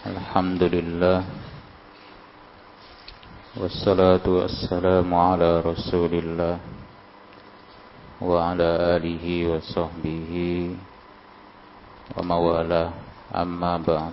الحمد 0.00 0.62
لله 0.62 1.24
والصلاة 3.60 4.24
والسلام 4.24 5.08
على 5.14 5.60
رسول 5.60 6.12
الله 6.14 6.56
وعلى 8.24 8.96
آله 8.96 9.24
وصحبه 9.52 10.32
وموالاه. 12.16 12.90
أما 13.36 13.72
بعد 13.76 14.12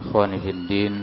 إخواني 0.00 0.38
في 0.40 0.50
الدين 0.50 0.94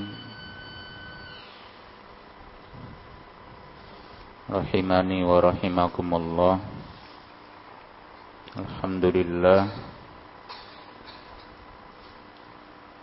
rahimani 4.51 5.23
wa 5.23 5.39
rahimakumullah. 5.39 6.59
Alhamdulillah. 8.51 9.71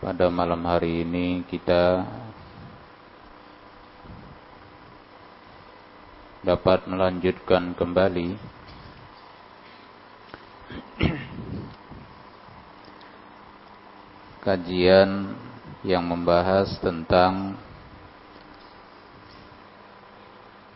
Pada 0.04 0.28
malam 0.28 0.60
hari 0.68 1.08
ini 1.08 1.40
kita 1.48 2.04
dapat 6.44 6.84
melanjutkan 6.84 7.72
kembali 7.72 8.36
kajian 14.44 15.32
yang 15.80 16.04
membahas 16.04 16.76
tentang 16.84 17.56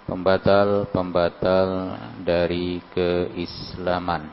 pembatal-pembatal 0.06 1.68
dari 2.22 2.82
keislaman. 2.90 4.30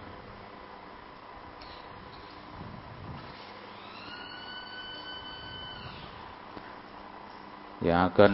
Yang 7.80 8.02
akan 8.12 8.32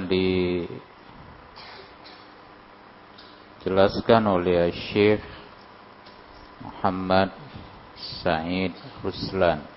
dijelaskan 3.61 4.23
oleh 4.25 4.73
Syekh 4.73 5.21
Muhammad 6.65 7.29
Said 8.25 8.73
Ruslan. 9.05 9.74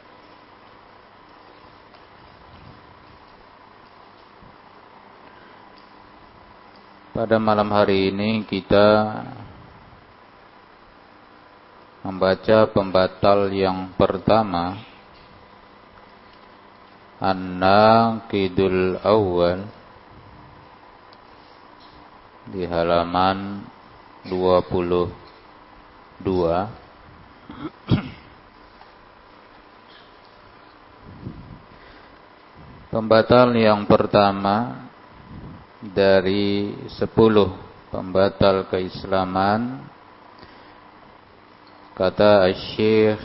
Pada 7.09 7.41
malam 7.41 7.73
hari 7.73 8.13
ini 8.13 8.45
kita 8.45 8.85
membaca 12.05 12.69
pembatal 12.69 13.49
yang 13.49 13.97
pertama. 13.97 14.77
An-Naqidul 17.19 19.03
Awal 19.03 19.67
di 22.47 22.63
halaman 22.63 23.67
22 24.31 25.11
Pembatal 32.89 33.53
yang 33.53 33.85
pertama 33.85 34.88
dari 35.79 36.75
sepuluh 36.99 37.55
pembatal 37.95 38.67
keislaman 38.67 39.87
kata 41.95 42.51
Syekh 42.55 43.23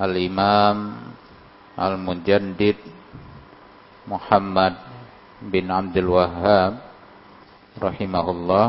Al-Imam 0.00 0.94
Al-Mujaddid 1.76 2.80
Muhammad 4.08 4.74
bin 5.44 5.68
Abdul 5.68 6.16
Wahhab 6.16 6.80
rahimahullah. 7.76 8.66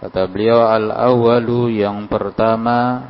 Kata 0.00 0.26
beliau 0.26 0.66
al-awwalu 0.66 1.80
yang 1.80 2.04
pertama 2.10 3.02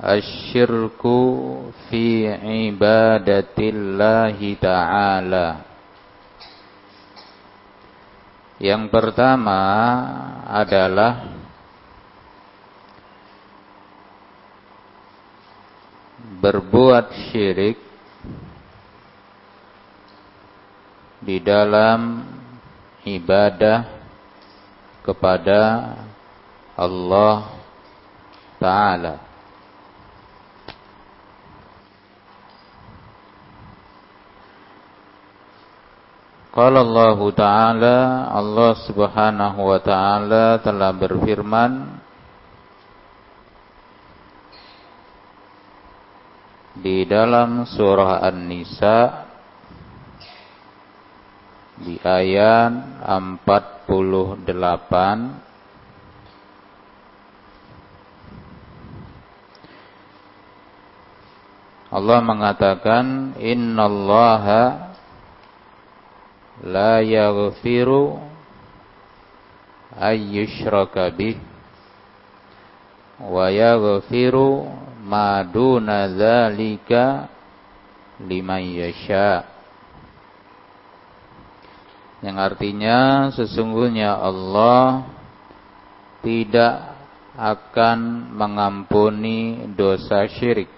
asyirku 0.00 1.16
fi 1.88 2.24
ibadatillahi 2.72 4.56
ta'ala 4.56 5.70
Yang 8.60 8.92
pertama 8.92 9.60
adalah 10.44 11.32
berbuat 16.44 17.32
syirik 17.32 17.80
di 21.24 21.40
dalam 21.40 22.20
ibadah 23.08 23.88
kepada 25.08 25.96
Allah 26.76 27.48
Ta'ala. 28.60 29.29
Qala 36.50 36.82
Allah 36.82 37.18
Ta'ala 37.30 37.96
Allah 38.34 38.74
Subhanahu 38.82 39.70
wa 39.70 39.78
taala 39.78 40.58
telah 40.58 40.90
berfirman 40.90 42.02
di 46.74 47.06
dalam 47.06 47.70
surah 47.70 48.18
An-Nisa 48.26 49.30
di 51.86 51.94
ayat 52.02 53.06
48 53.06 54.42
Allah 61.94 62.18
mengatakan 62.26 63.38
innallaha 63.38 64.89
la 66.64 67.00
yaghfiru 67.00 68.20
ayyushraka 69.96 71.12
bih. 71.12 71.38
Wa 73.20 73.52
yaghfiru 73.52 74.68
ma 75.04 75.44
duna 75.44 76.08
dzalika 76.08 77.28
liman 78.24 78.64
yasha. 78.64 79.48
Yang 82.20 82.36
artinya 82.36 82.98
sesungguhnya 83.32 84.12
Allah 84.12 85.08
tidak 86.20 87.00
akan 87.32 88.28
mengampuni 88.36 89.64
dosa 89.72 90.28
syirik. 90.28 90.68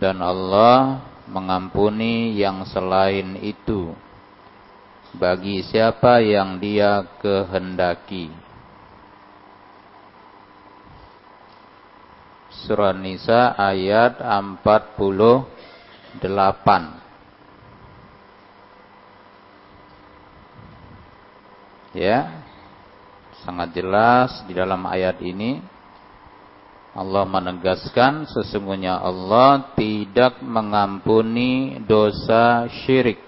Dan 0.00 0.24
Allah 0.24 1.04
mengampuni 1.28 2.32
yang 2.40 2.64
selain 2.64 3.36
itu 3.44 3.92
bagi 5.16 5.64
siapa 5.64 6.20
yang 6.24 6.60
dia 6.60 7.04
kehendaki. 7.20 8.32
Surah 12.64 12.96
Nisa 12.96 13.54
ayat 13.56 14.20
48. 14.20 15.40
Ya. 21.96 22.44
Sangat 23.46 23.72
jelas 23.72 24.44
di 24.44 24.52
dalam 24.52 24.84
ayat 24.84 25.22
ini 25.24 25.62
Allah 26.98 27.22
menegaskan 27.22 28.26
sesungguhnya 28.26 28.98
Allah 28.98 29.70
tidak 29.78 30.42
mengampuni 30.42 31.78
dosa 31.86 32.66
syirik. 32.66 33.22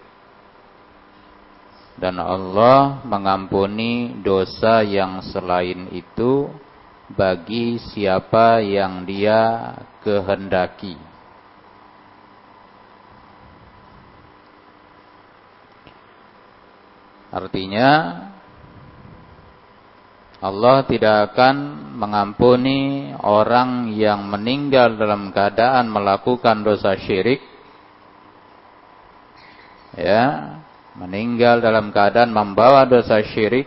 Dan 1.94 2.18
Allah 2.18 2.98
mengampuni 3.06 4.18
dosa 4.26 4.82
yang 4.82 5.22
selain 5.22 5.86
itu 5.94 6.50
bagi 7.14 7.78
siapa 7.78 8.58
yang 8.58 9.06
dia 9.06 9.70
kehendaki. 10.02 10.98
Artinya 17.30 17.90
Allah 20.40 20.88
tidak 20.88 21.32
akan 21.32 21.56
mengampuni 22.00 23.12
orang 23.20 23.92
yang 23.92 24.24
meninggal 24.24 24.96
dalam 24.96 25.28
keadaan 25.36 25.92
melakukan 25.92 26.64
dosa 26.64 26.96
syirik 26.96 27.44
ya 30.00 30.56
meninggal 31.00 31.62
dalam 31.62 31.94
keadaan 31.94 32.34
membawa 32.34 32.84
dosa 32.86 33.22
syirik, 33.22 33.64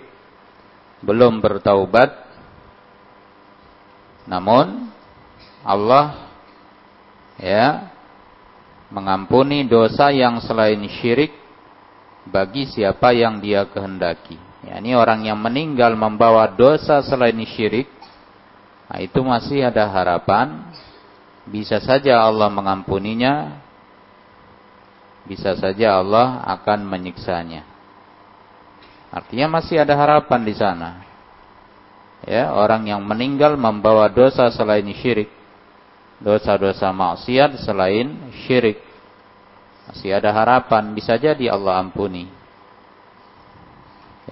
belum 1.04 1.40
bertaubat, 1.40 2.14
namun 4.28 4.92
Allah 5.64 6.30
ya 7.40 7.92
mengampuni 8.92 9.66
dosa 9.68 10.12
yang 10.12 10.40
selain 10.44 10.80
syirik 11.02 11.34
bagi 12.30 12.70
siapa 12.70 13.12
yang 13.16 13.42
dia 13.42 13.68
kehendaki. 13.68 14.53
Ya, 14.64 14.80
ini 14.80 14.96
orang 14.96 15.28
yang 15.28 15.36
meninggal 15.44 15.92
membawa 16.00 16.48
dosa 16.48 17.04
selain 17.04 17.36
syirik, 17.44 17.92
nah 18.88 19.04
itu 19.04 19.20
masih 19.20 19.68
ada 19.68 19.84
harapan. 19.92 20.72
Bisa 21.44 21.84
saja 21.84 22.24
Allah 22.24 22.48
mengampuninya, 22.48 23.60
bisa 25.28 25.60
saja 25.60 26.00
Allah 26.00 26.40
akan 26.48 26.88
menyiksanya. 26.88 27.68
Artinya 29.12 29.60
masih 29.60 29.84
ada 29.84 29.94
harapan 30.00 30.42
di 30.48 30.56
sana. 30.56 31.04
Ya, 32.24 32.56
orang 32.56 32.88
yang 32.88 33.04
meninggal 33.04 33.60
membawa 33.60 34.08
dosa 34.08 34.48
selain 34.48 34.88
syirik, 34.96 35.28
dosa-dosa 36.24 36.88
maksiat 36.96 37.60
selain 37.60 38.32
syirik. 38.48 38.80
Masih 39.92 40.16
ada 40.16 40.32
harapan, 40.32 40.96
bisa 40.96 41.20
jadi 41.20 41.52
Allah 41.52 41.84
ampuni. 41.84 42.43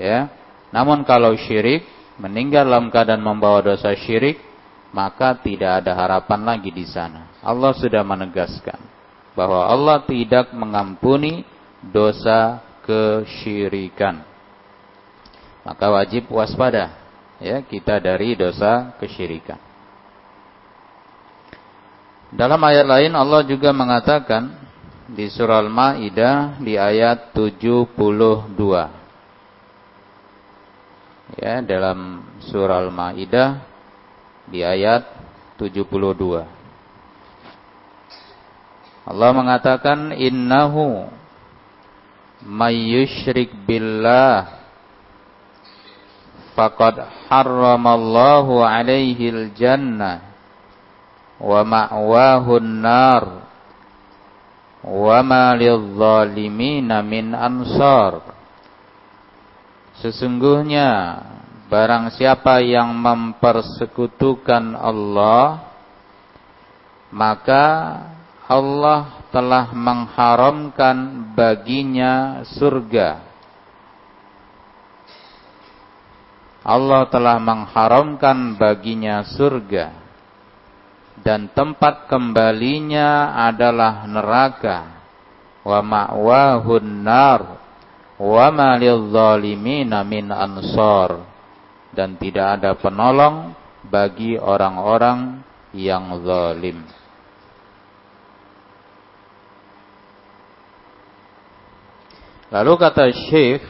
Ya. 0.02 0.34
Namun 0.74 1.06
kalau 1.06 1.38
syirik, 1.38 1.86
meninggal 2.18 2.66
dalam 2.66 2.90
keadaan 2.90 3.22
membawa 3.22 3.62
dosa 3.62 3.94
syirik, 3.94 4.42
maka 4.90 5.38
tidak 5.38 5.86
ada 5.86 5.94
harapan 5.94 6.42
lagi 6.42 6.74
di 6.74 6.90
sana. 6.90 7.30
Allah 7.46 7.72
sudah 7.78 8.02
menegaskan 8.02 8.82
bahwa 9.38 9.70
Allah 9.70 10.04
tidak 10.10 10.52
mengampuni 10.52 11.46
dosa 11.86 12.60
kesyirikan. 12.84 14.26
Maka 15.62 15.86
wajib 15.94 16.26
waspada 16.34 16.98
ya 17.38 17.62
kita 17.62 18.02
dari 18.02 18.34
dosa 18.34 18.94
kesyirikan. 18.98 19.58
Dalam 22.32 22.62
ayat 22.64 22.88
lain 22.88 23.12
Allah 23.12 23.44
juga 23.44 23.76
mengatakan 23.76 24.56
di 25.12 25.28
surah 25.28 25.60
Al-Maidah 25.60 26.64
di 26.64 26.80
ayat 26.80 27.36
72. 27.36 29.01
Ya, 31.40 31.64
dalam 31.64 32.28
surah 32.52 32.84
Al-Maidah 32.84 33.64
di 34.52 34.68
ayat 34.68 35.08
72. 35.56 36.44
Allah 39.08 39.32
mengatakan 39.32 40.12
innahu 40.12 41.08
may 42.44 42.74
yusyrik 42.74 43.54
billah 43.64 44.60
faqad 46.58 47.00
harramallahu 47.30 48.60
alaihi 48.66 49.32
al-jannah 49.32 50.26
wa 51.40 51.62
ma'wahu 51.64 52.60
an-nar 52.60 53.24
wa 54.82 55.18
ma 55.22 55.54
lidh-dhalimina 55.54 57.06
min 57.06 57.34
ansar 57.38 58.31
Sesungguhnya 60.02 61.22
barang 61.70 62.18
siapa 62.18 62.58
yang 62.66 62.90
mempersekutukan 62.98 64.74
Allah 64.74 65.72
maka 67.14 67.66
Allah 68.50 69.22
telah 69.30 69.72
mengharamkan 69.72 71.30
baginya 71.38 72.44
surga. 72.58 73.24
Allah 76.62 77.08
telah 77.08 77.38
mengharamkan 77.40 78.60
baginya 78.60 79.24
surga. 79.24 80.02
Dan 81.22 81.54
tempat 81.54 82.10
kembalinya 82.10 83.38
adalah 83.48 84.04
neraka. 84.10 85.00
Wa 85.62 85.80
ma'wahun 85.86 86.86
nar 87.06 87.42
wa 88.22 88.54
ma 88.54 88.78
lidzalimina 88.78 90.06
min 90.06 90.30
ansar. 90.30 91.26
Dan 91.92 92.16
tidak 92.16 92.62
ada 92.62 92.72
penolong 92.78 93.52
bagi 93.90 94.40
orang-orang 94.40 95.44
yang 95.76 96.22
zalim. 96.24 96.86
Lalu 102.52 102.74
kata 102.80 103.12
Syekh 103.12 103.64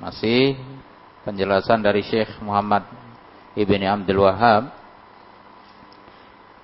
masih 0.00 0.56
penjelasan 1.28 1.84
dari 1.84 2.00
Syekh 2.04 2.40
Muhammad 2.40 2.88
Ibni 3.52 3.84
Abdul 3.84 4.24
Wahab 4.24 4.72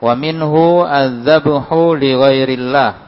wa 0.00 0.12
minhu 0.17 0.82
adzabhu 0.88 1.93
li 2.00 2.17
ghairillah 2.17 3.07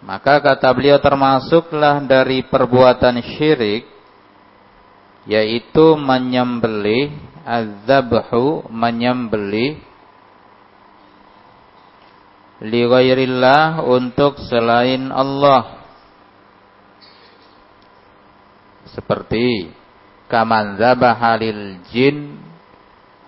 maka 0.00 0.40
kata 0.40 0.72
beliau 0.72 0.96
termasuklah 0.96 2.00
dari 2.08 2.40
perbuatan 2.48 3.20
syirik 3.20 3.84
yaitu 5.28 5.96
menyembelih 6.00 7.12
adzabhu 7.44 8.64
menyembelih 8.72 9.76
li 12.60 12.84
untuk 13.84 14.36
selain 14.48 15.08
Allah. 15.08 15.80
Seperti 18.92 19.70
kaman 20.28 20.76
zabaha 20.76 21.40
lil 21.40 21.80
jin 21.88 22.36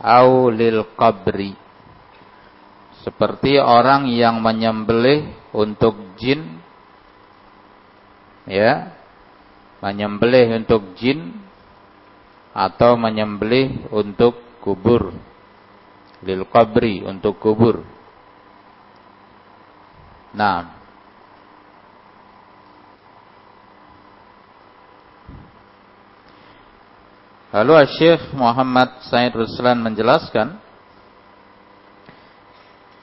au 0.00 0.52
lil 0.52 0.84
qabri. 0.96 1.56
Seperti 3.02 3.58
orang 3.58 4.06
yang 4.12 4.38
menyembelih 4.38 5.32
untuk 5.50 5.98
jin 6.20 6.61
ya. 8.46 8.94
Menyembelih 9.82 10.62
untuk 10.62 10.94
jin 10.94 11.42
atau 12.54 12.94
menyembelih 12.94 13.90
untuk 13.90 14.38
kubur. 14.62 15.10
Lil 16.22 16.46
qabri 16.46 17.02
untuk 17.02 17.42
kubur. 17.42 17.82
Nah. 20.32 20.80
Lalu 27.52 27.84
Syekh 28.00 28.32
Muhammad 28.32 29.04
Said 29.12 29.36
Ruslan 29.36 29.76
menjelaskan 29.84 30.56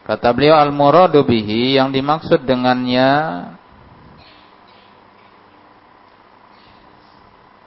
kata 0.09 0.33
beliau 0.33 0.57
al-muradu 0.57 1.21
bihi 1.21 1.77
yang 1.77 1.93
dimaksud 1.93 2.41
dengannya 2.49 3.11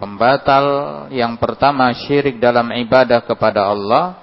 pembatal 0.02 0.66
yang 1.14 1.38
pertama 1.38 1.94
syirik 1.94 2.42
dalam 2.42 2.74
ibadah 2.74 3.22
kepada 3.22 3.70
Allah 3.70 4.18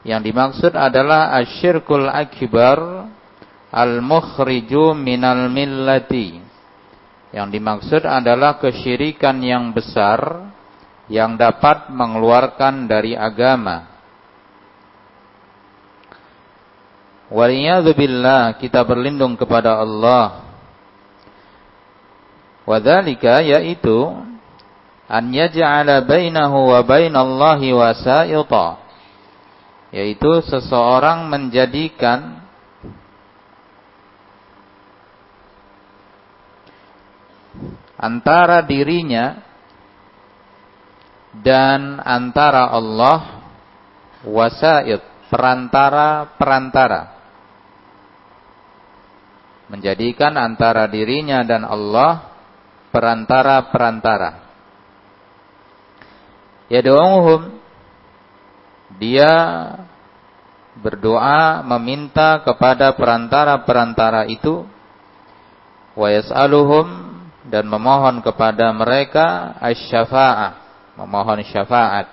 yang 0.00 0.24
dimaksud 0.24 0.72
adalah 0.72 1.36
asyirkul 1.44 2.08
akbar 2.08 3.04
al-mukhriju 3.68 4.96
minal 4.96 5.52
millati 5.52 6.40
yang 7.36 7.52
dimaksud 7.52 8.00
adalah 8.08 8.56
kesyirikan 8.56 9.44
yang 9.44 9.76
besar 9.76 10.48
yang 11.12 11.36
dapat 11.36 11.92
mengeluarkan 11.92 12.88
dari 12.88 13.12
agama. 13.12 13.92
Waliyadzubillah 17.30 18.58
kita 18.58 18.82
berlindung 18.82 19.38
kepada 19.38 19.78
Allah. 19.78 20.48
Wadhalika 22.66 23.42
yaitu 23.42 24.29
an 25.10 25.34
yaj'ala 25.34 26.06
bainahu 26.06 26.70
wa 26.70 26.80
bainallahi 26.86 27.74
wasa'ita. 27.74 28.78
Yaitu 29.90 30.46
seseorang 30.46 31.26
menjadikan 31.26 32.46
antara 37.98 38.62
dirinya 38.62 39.42
dan 41.34 41.98
antara 41.98 42.70
Allah 42.70 43.42
wasaid 44.22 45.02
perantara-perantara 45.26 47.18
menjadikan 49.70 50.34
antara 50.34 50.90
dirinya 50.90 51.46
dan 51.46 51.62
Allah 51.62 52.34
perantara-perantara 52.90 54.49
yad'uhum 56.70 57.58
dia 58.96 59.34
berdoa 60.80 61.66
meminta 61.66 62.40
kepada 62.46 62.94
perantara-perantara 62.94 64.30
itu 64.30 64.64
wa 65.98 66.08
yas'aluhum 66.08 67.10
dan 67.50 67.66
memohon 67.66 68.22
kepada 68.22 68.70
mereka 68.70 69.58
asy-syafa'ah, 69.58 70.52
memohon 70.96 71.42
syafaat. 71.50 72.06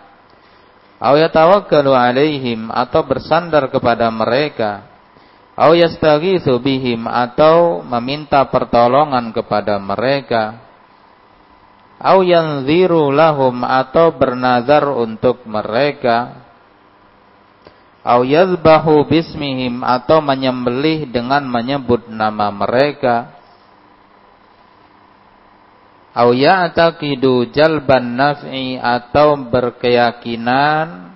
Aw 0.98 1.14
yatawakkalu 1.14 1.94
alaihim 1.94 2.74
atau 2.74 3.06
bersandar 3.06 3.70
kepada 3.70 4.10
mereka. 4.10 4.90
Aw 5.54 5.78
yastaghitsu 5.78 6.58
bihim 6.58 7.06
atau 7.06 7.86
meminta 7.86 8.42
pertolongan 8.50 9.30
kepada 9.30 9.78
mereka. 9.78 10.67
Aw 11.98 12.22
yanziru 12.22 13.10
lahum 13.10 13.66
atau 13.66 14.14
bernazar 14.14 14.86
untuk 14.86 15.42
mereka. 15.50 16.46
Aw 18.06 18.22
yadhbahu 18.24 19.10
bismihim 19.10 19.84
atau 19.84 20.22
menyembelih 20.24 21.10
dengan 21.10 21.44
menyebut 21.44 22.08
nama 22.08 22.54
mereka 22.54 23.38
au 26.18 26.34
ya'taqidu 26.34 27.54
jalban 27.54 28.18
naf'i 28.18 28.82
atau 28.82 29.38
berkeyakinan 29.38 31.14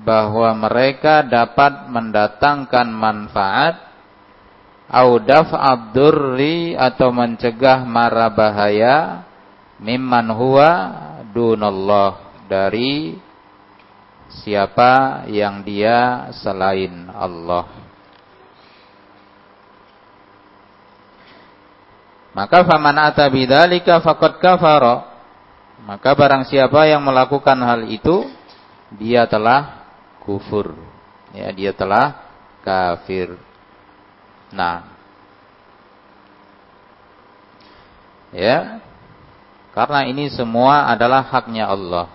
bahwa 0.00 0.50
mereka 0.56 1.20
dapat 1.20 1.92
mendatangkan 1.92 2.88
manfaat 2.88 3.93
au 4.88 5.20
daf'ad 5.20 5.92
durri 5.96 6.76
atau 6.76 7.12
mencegah 7.12 7.84
mara 7.88 8.28
bahaya 8.28 9.24
mimman 9.80 10.28
huwa 10.32 10.70
dunallah 11.32 12.44
dari 12.48 13.16
siapa 14.44 15.24
yang 15.30 15.64
dia 15.64 16.28
selain 16.36 17.08
Allah 17.12 17.84
Maka 22.34 22.66
faman 22.66 22.98
ata 22.98 23.30
bidzalika 23.30 24.02
faqad 24.02 24.42
kafara. 24.42 25.06
Maka 25.86 26.18
barang 26.18 26.50
siapa 26.50 26.90
yang 26.90 27.00
melakukan 27.06 27.54
hal 27.62 27.86
itu 27.86 28.26
dia 28.98 29.22
telah 29.30 29.86
kufur. 30.26 30.74
Ya, 31.30 31.54
dia 31.54 31.70
telah 31.70 32.26
kafir. 32.66 33.38
Nah. 34.54 34.86
Ya. 38.30 38.78
Karena 39.74 40.06
ini 40.06 40.30
semua 40.30 40.86
adalah 40.86 41.26
haknya 41.26 41.66
Allah. 41.66 42.06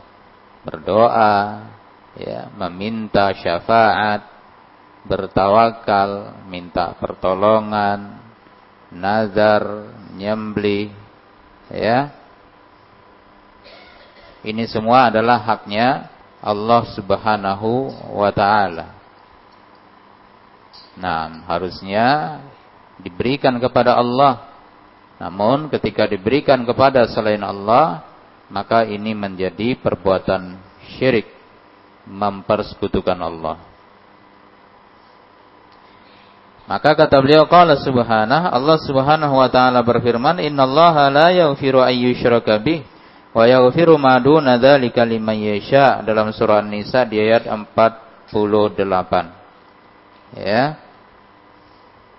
Berdoa, 0.63 1.67
ya, 2.15 2.47
meminta 2.55 3.35
syafaat, 3.35 4.23
bertawakal, 5.03 6.39
minta 6.47 6.95
pertolongan, 6.95 8.15
nazar, 8.91 9.91
nyembeli, 10.15 10.91
ya. 11.67 12.15
Ini 14.39 14.63
semua 14.71 15.11
adalah 15.11 15.43
haknya 15.43 16.07
Allah 16.39 16.87
Subhanahu 16.95 17.91
wa 18.15 18.31
taala. 18.31 18.98
Nah, 20.99 21.47
harusnya 21.47 22.39
diberikan 22.99 23.55
kepada 23.57 23.95
Allah. 23.95 24.51
Namun 25.19 25.71
ketika 25.71 26.07
diberikan 26.07 26.67
kepada 26.67 27.07
selain 27.07 27.39
Allah, 27.43 28.03
maka 28.51 28.83
ini 28.83 29.15
menjadi 29.15 29.79
perbuatan 29.79 30.59
syirik, 30.95 31.27
mempersekutukan 32.07 33.15
Allah. 33.15 33.57
Maka 36.69 36.93
kata 36.93 37.17
beliau 37.17 37.49
qala 37.49 37.81
subhanah 37.81 38.53
Allah 38.53 38.77
Subhanahu 38.85 39.41
wa 39.41 39.49
taala 39.49 39.81
berfirman 39.81 40.37
innallaha 40.37 41.09
la 41.09 41.33
yaghfiru 41.33 41.81
ayyushraka 41.81 42.61
bih 42.61 42.85
wa 43.33 43.41
yaghfiru 43.49 43.97
ma 43.97 44.21
duna 44.21 44.61
dzalika 44.61 45.01
liman 45.01 45.33
yasha 45.33 46.05
dalam 46.05 46.29
surah 46.29 46.61
An-Nisa 46.61 47.09
di 47.09 47.17
ayat 47.17 47.49
48. 47.49 48.29
Ya. 50.37 50.77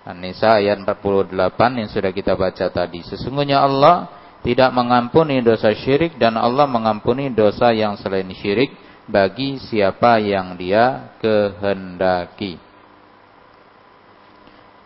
An-Nisa 0.00 0.56
ayat 0.56 0.80
48 0.80 1.36
yang 1.76 1.88
sudah 1.92 2.12
kita 2.12 2.32
baca 2.32 2.66
tadi. 2.72 3.04
Sesungguhnya 3.04 3.60
Allah 3.60 4.08
tidak 4.40 4.72
mengampuni 4.72 5.44
dosa 5.44 5.76
syirik 5.76 6.16
dan 6.16 6.40
Allah 6.40 6.64
mengampuni 6.64 7.28
dosa 7.28 7.76
yang 7.76 8.00
selain 8.00 8.28
syirik 8.32 8.72
bagi 9.04 9.60
siapa 9.60 10.16
yang 10.22 10.56
dia 10.56 11.12
kehendaki. 11.20 12.56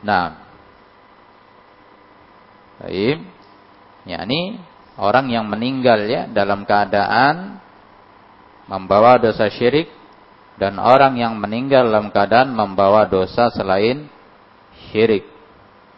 Nah. 0.02 0.42
Baik. 2.82 3.22
ini 4.04 4.58
orang 4.98 5.30
yang 5.30 5.46
meninggal 5.46 6.10
ya 6.10 6.26
dalam 6.26 6.66
keadaan 6.66 7.62
membawa 8.66 9.22
dosa 9.22 9.46
syirik 9.46 9.86
dan 10.58 10.82
orang 10.82 11.14
yang 11.14 11.38
meninggal 11.38 11.86
dalam 11.86 12.10
keadaan 12.10 12.50
membawa 12.50 13.06
dosa 13.06 13.48
selain 13.54 14.10
syirik. 14.94 15.26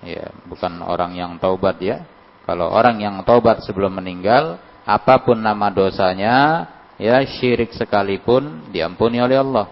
Ya, 0.00 0.32
bukan 0.48 0.80
orang 0.80 1.12
yang 1.12 1.36
taubat 1.36 1.76
ya. 1.84 2.08
Kalau 2.48 2.72
orang 2.72 2.96
yang 2.96 3.20
taubat 3.28 3.60
sebelum 3.68 4.00
meninggal, 4.00 4.56
apa 4.88 5.20
pun 5.20 5.36
nama 5.36 5.68
dosanya, 5.68 6.64
ya 6.96 7.20
syirik 7.20 7.76
sekalipun 7.76 8.72
diampuni 8.72 9.20
oleh 9.20 9.36
Allah. 9.36 9.68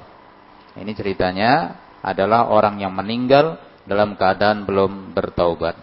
Ini 0.76 0.92
ceritanya 0.92 1.80
adalah 2.04 2.52
orang 2.52 2.82
yang 2.82 2.92
meninggal 2.92 3.56
dalam 3.88 4.18
keadaan 4.20 4.68
belum 4.68 5.16
bertaubat. 5.16 5.80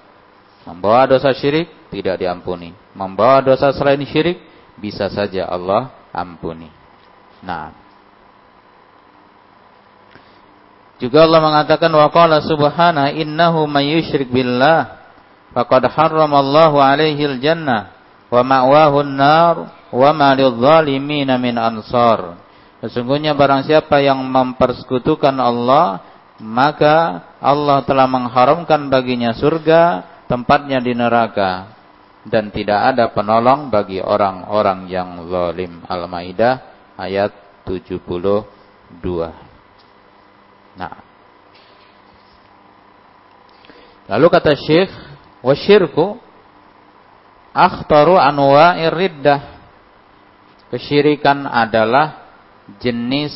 Membawa 0.68 1.10
dosa 1.10 1.34
syirik 1.34 1.90
tidak 1.90 2.22
diampuni. 2.22 2.70
Membawa 2.94 3.42
dosa 3.42 3.74
selain 3.74 4.04
syirik 4.06 4.38
bisa 4.78 5.10
saja 5.10 5.50
Allah 5.50 5.90
ampuni. 6.14 6.70
Nah. 7.42 7.81
Juga 11.01 11.25
Allah 11.25 11.41
mengatakan 11.41 11.89
wa 11.89 12.13
qala 12.13 12.46
subhana 12.46 13.10
innahu 13.10 13.65
may 13.65 13.98
yusyrik 13.98 14.29
billah 14.29 15.01
faqad 15.50 15.89
harramallahu 15.89 16.77
alaihi 16.77 17.25
al-jannah 17.25 17.89
wa 18.29 18.46
ma'wahu 18.46 19.01
an-nar 19.01 19.55
wa 19.89 20.10
ma 20.13 20.29
lidh-dhalimin 20.38 21.34
min 21.41 21.58
ansar. 21.58 22.38
Sesungguhnya 22.86 23.34
barang 23.34 23.65
siapa 23.65 23.98
yang 23.98 24.22
mempersekutukan 24.29 25.34
Allah 25.41 26.05
maka 26.41 27.25
Allah 27.38 27.86
telah 27.86 28.05
mengharamkan 28.05 28.89
baginya 28.89 29.34
surga, 29.34 30.05
tempatnya 30.29 30.81
di 30.81 30.93
neraka 30.93 31.81
dan 32.25 32.53
tidak 32.53 32.93
ada 32.93 33.10
penolong 33.10 33.74
bagi 33.74 33.98
orang-orang 34.01 34.86
yang 34.86 35.29
zalim. 35.29 35.81
Al-Maidah 35.86 36.62
ayat 36.98 37.34
72. 37.65 39.50
Nah. 40.75 41.04
Lalu 44.12 44.28
kata 44.28 44.54
Syekh, 44.56 44.92
wasyirku 45.40 46.20
akhtaru 47.56 48.20
anwa'ir 48.20 48.92
riddah. 48.92 49.42
Kesyirikan 50.72 51.48
adalah 51.48 52.32
jenis 52.80 53.36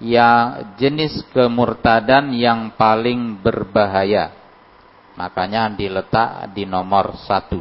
ya 0.00 0.60
jenis 0.76 1.24
kemurtadan 1.32 2.32
yang 2.36 2.72
paling 2.76 3.40
berbahaya. 3.40 4.32
Makanya 5.16 5.72
diletak 5.76 6.56
di 6.56 6.64
nomor 6.64 7.16
satu. 7.24 7.60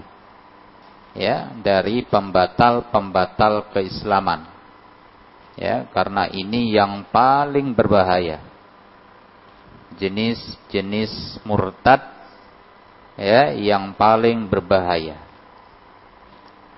Ya, 1.12 1.52
dari 1.60 2.06
pembatal-pembatal 2.08 3.76
keislaman. 3.76 4.48
Ya, 5.60 5.84
karena 5.92 6.32
ini 6.32 6.72
yang 6.72 7.04
paling 7.12 7.76
berbahaya. 7.76 8.49
Jenis-jenis 9.98 11.42
murtad 11.42 12.20
ya 13.18 13.52
yang 13.58 13.98
paling 13.98 14.48
berbahaya. 14.48 15.20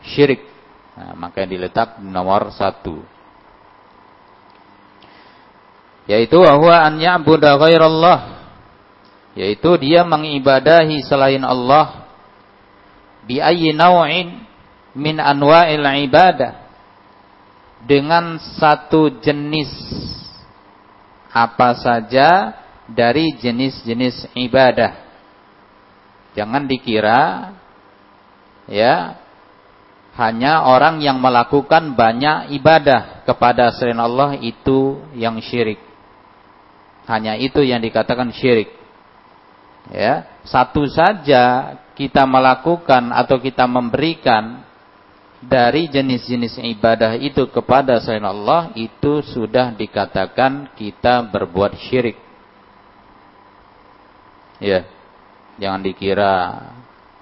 Syirik. 0.01 0.41
Nah, 0.97 1.13
makanya 1.13 1.47
diletak 1.53 1.89
di 2.01 2.09
nomor 2.09 2.49
satu. 2.51 2.99
Yaitu 6.09 6.41
bahwa 6.41 6.73
an 6.81 6.97
ya'budu 6.97 7.45
ghairallah. 7.45 8.41
Yaitu 9.37 9.69
dia 9.79 10.03
mengibadahi 10.03 10.99
selain 11.05 11.45
Allah. 11.45 12.09
Bi 13.23 13.37
ayyi 13.37 13.71
naw'in 13.71 14.43
min 14.97 15.21
anwa'il 15.21 15.85
ibadah. 16.09 16.67
Dengan 17.85 18.41
satu 18.41 19.21
jenis. 19.21 19.71
Apa 21.31 21.79
saja 21.79 22.60
dari 22.91 23.35
jenis-jenis 23.39 24.31
ibadah 24.35 24.91
jangan 26.37 26.67
dikira 26.67 27.53
ya 28.67 29.19
hanya 30.15 30.67
orang 30.67 30.99
yang 30.99 31.23
melakukan 31.23 31.95
banyak 31.95 32.51
ibadah 32.55 33.23
kepada 33.23 33.71
selain 33.71 33.99
Allah 33.99 34.35
itu 34.39 34.99
yang 35.15 35.39
syirik 35.39 35.91
hanya 37.09 37.33
itu 37.35 37.65
yang 37.65 37.81
dikatakan 37.81 38.29
syirik. 38.31 38.77
Ya. 39.89 40.29
satu 40.45 40.85
saja 40.85 41.75
kita 41.97 42.29
melakukan 42.29 43.09
atau 43.09 43.41
kita 43.41 43.65
memberikan 43.65 44.61
dari 45.41 45.89
jenis-jenis 45.89 46.61
ibadah 46.77 47.17
itu 47.17 47.49
kepada 47.49 47.97
selain 47.97 48.29
Allah 48.29 48.69
itu 48.77 49.25
sudah 49.25 49.73
dikatakan 49.73 50.77
kita 50.77 51.25
berbuat 51.33 51.73
syirik. 51.89 52.20
Ya. 54.61 54.85
Jangan 55.57 55.81
dikira 55.81 56.33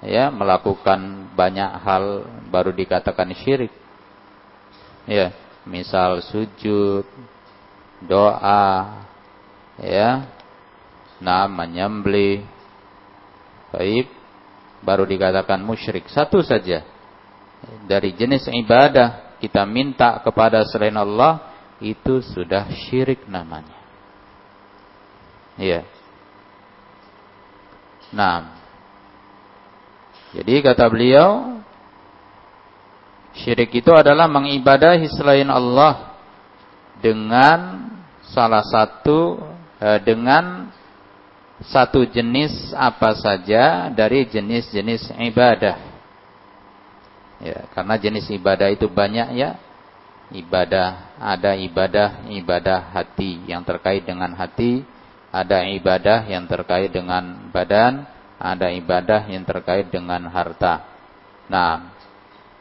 ya 0.04 0.32
melakukan 0.32 1.32
banyak 1.36 1.72
hal 1.84 2.28
baru 2.52 2.72
dikatakan 2.76 3.32
syirik. 3.36 3.72
Ya, 5.10 5.34
misal 5.66 6.22
sujud, 6.22 7.08
doa, 8.06 9.02
ya, 9.82 10.30
nah 11.18 11.50
menyembelih, 11.50 12.46
baik, 13.74 14.06
baru 14.86 15.10
dikatakan 15.10 15.66
musyrik. 15.66 16.06
Satu 16.14 16.46
saja 16.46 16.86
dari 17.90 18.14
jenis 18.16 18.48
ibadah 18.48 19.36
kita 19.42 19.66
minta 19.66 20.20
kepada 20.22 20.64
selain 20.68 20.96
Allah 20.96 21.42
itu 21.80 22.22
sudah 22.22 22.70
syirik 22.88 23.26
namanya. 23.28 23.76
Iya. 25.60 25.99
Nah. 28.14 28.58
Jadi 30.30 30.62
kata 30.62 30.86
beliau 30.86 31.58
syirik 33.34 33.74
itu 33.74 33.90
adalah 33.90 34.30
mengibadahi 34.30 35.10
selain 35.10 35.50
Allah 35.50 36.14
dengan 37.02 37.90
salah 38.30 38.62
satu 38.62 39.42
eh, 39.82 40.00
dengan 40.06 40.70
satu 41.66 42.08
jenis 42.08 42.72
apa 42.72 43.18
saja 43.20 43.92
dari 43.92 44.24
jenis-jenis 44.30 45.12
ibadah. 45.34 45.78
Ya, 47.40 47.68
karena 47.72 47.96
jenis 47.96 48.28
ibadah 48.32 48.68
itu 48.72 48.88
banyak 48.88 49.36
ya. 49.36 49.60
Ibadah, 50.30 51.18
ada 51.18 51.58
ibadah, 51.58 52.30
ibadah 52.30 52.94
hati 52.94 53.50
yang 53.50 53.66
terkait 53.66 54.06
dengan 54.06 54.30
hati, 54.38 54.86
ada 55.30 55.66
ibadah 55.66 56.26
yang 56.26 56.50
terkait 56.50 56.90
dengan 56.90 57.50
badan, 57.54 58.06
ada 58.42 58.74
ibadah 58.74 59.30
yang 59.30 59.46
terkait 59.46 59.90
dengan 59.94 60.26
harta. 60.30 60.86
Nah, 61.46 61.94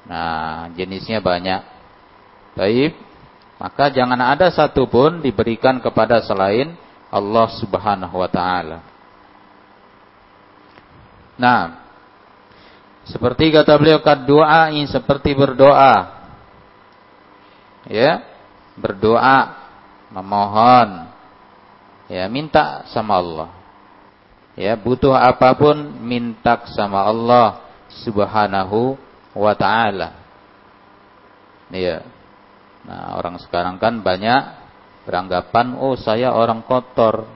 nah 0.05 0.69
jenisnya 0.77 1.25
banyak. 1.25 1.65
Baik, 2.59 2.99
maka 3.57 3.89
jangan 3.89 4.19
ada 4.21 4.51
satupun 4.53 5.25
diberikan 5.25 5.81
kepada 5.81 6.21
selain 6.21 6.75
Allah 7.09 7.49
Subhanahu 7.57 8.21
wa 8.21 8.29
taala. 8.29 8.85
Nah, 11.39 11.89
seperti 13.09 13.55
kata 13.55 13.79
beliau 13.81 14.03
doa 14.27 14.69
ini 14.69 14.85
seperti 14.91 15.33
berdoa. 15.33 16.19
Ya, 17.89 18.21
berdoa, 18.77 19.57
memohon. 20.13 21.09
Ya, 22.09 22.25
minta 22.27 22.89
sama 22.91 23.21
Allah. 23.21 23.51
Ya, 24.59 24.75
butuh 24.75 25.15
apa 25.15 25.55
pun 25.55 25.77
minta 26.03 26.59
sama 26.75 27.05
Allah 27.05 27.63
Subhanahu 28.03 28.99
wa 29.37 29.53
taala. 29.55 30.19
Ya. 31.71 32.03
Nah, 32.89 33.21
orang 33.21 33.37
sekarang 33.39 33.77
kan 33.77 34.01
banyak 34.01 34.41
beranggapan, 35.05 35.77
"Oh, 35.77 35.95
saya 35.95 36.33
orang 36.33 36.65
kotor. 36.65 37.29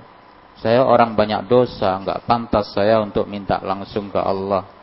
Saya 0.59 0.83
orang 0.83 1.14
banyak 1.14 1.47
dosa, 1.47 2.00
enggak 2.00 2.25
pantas 2.25 2.73
saya 2.73 2.99
untuk 3.05 3.29
minta 3.29 3.61
langsung 3.61 4.09
ke 4.09 4.19
Allah." 4.19 4.83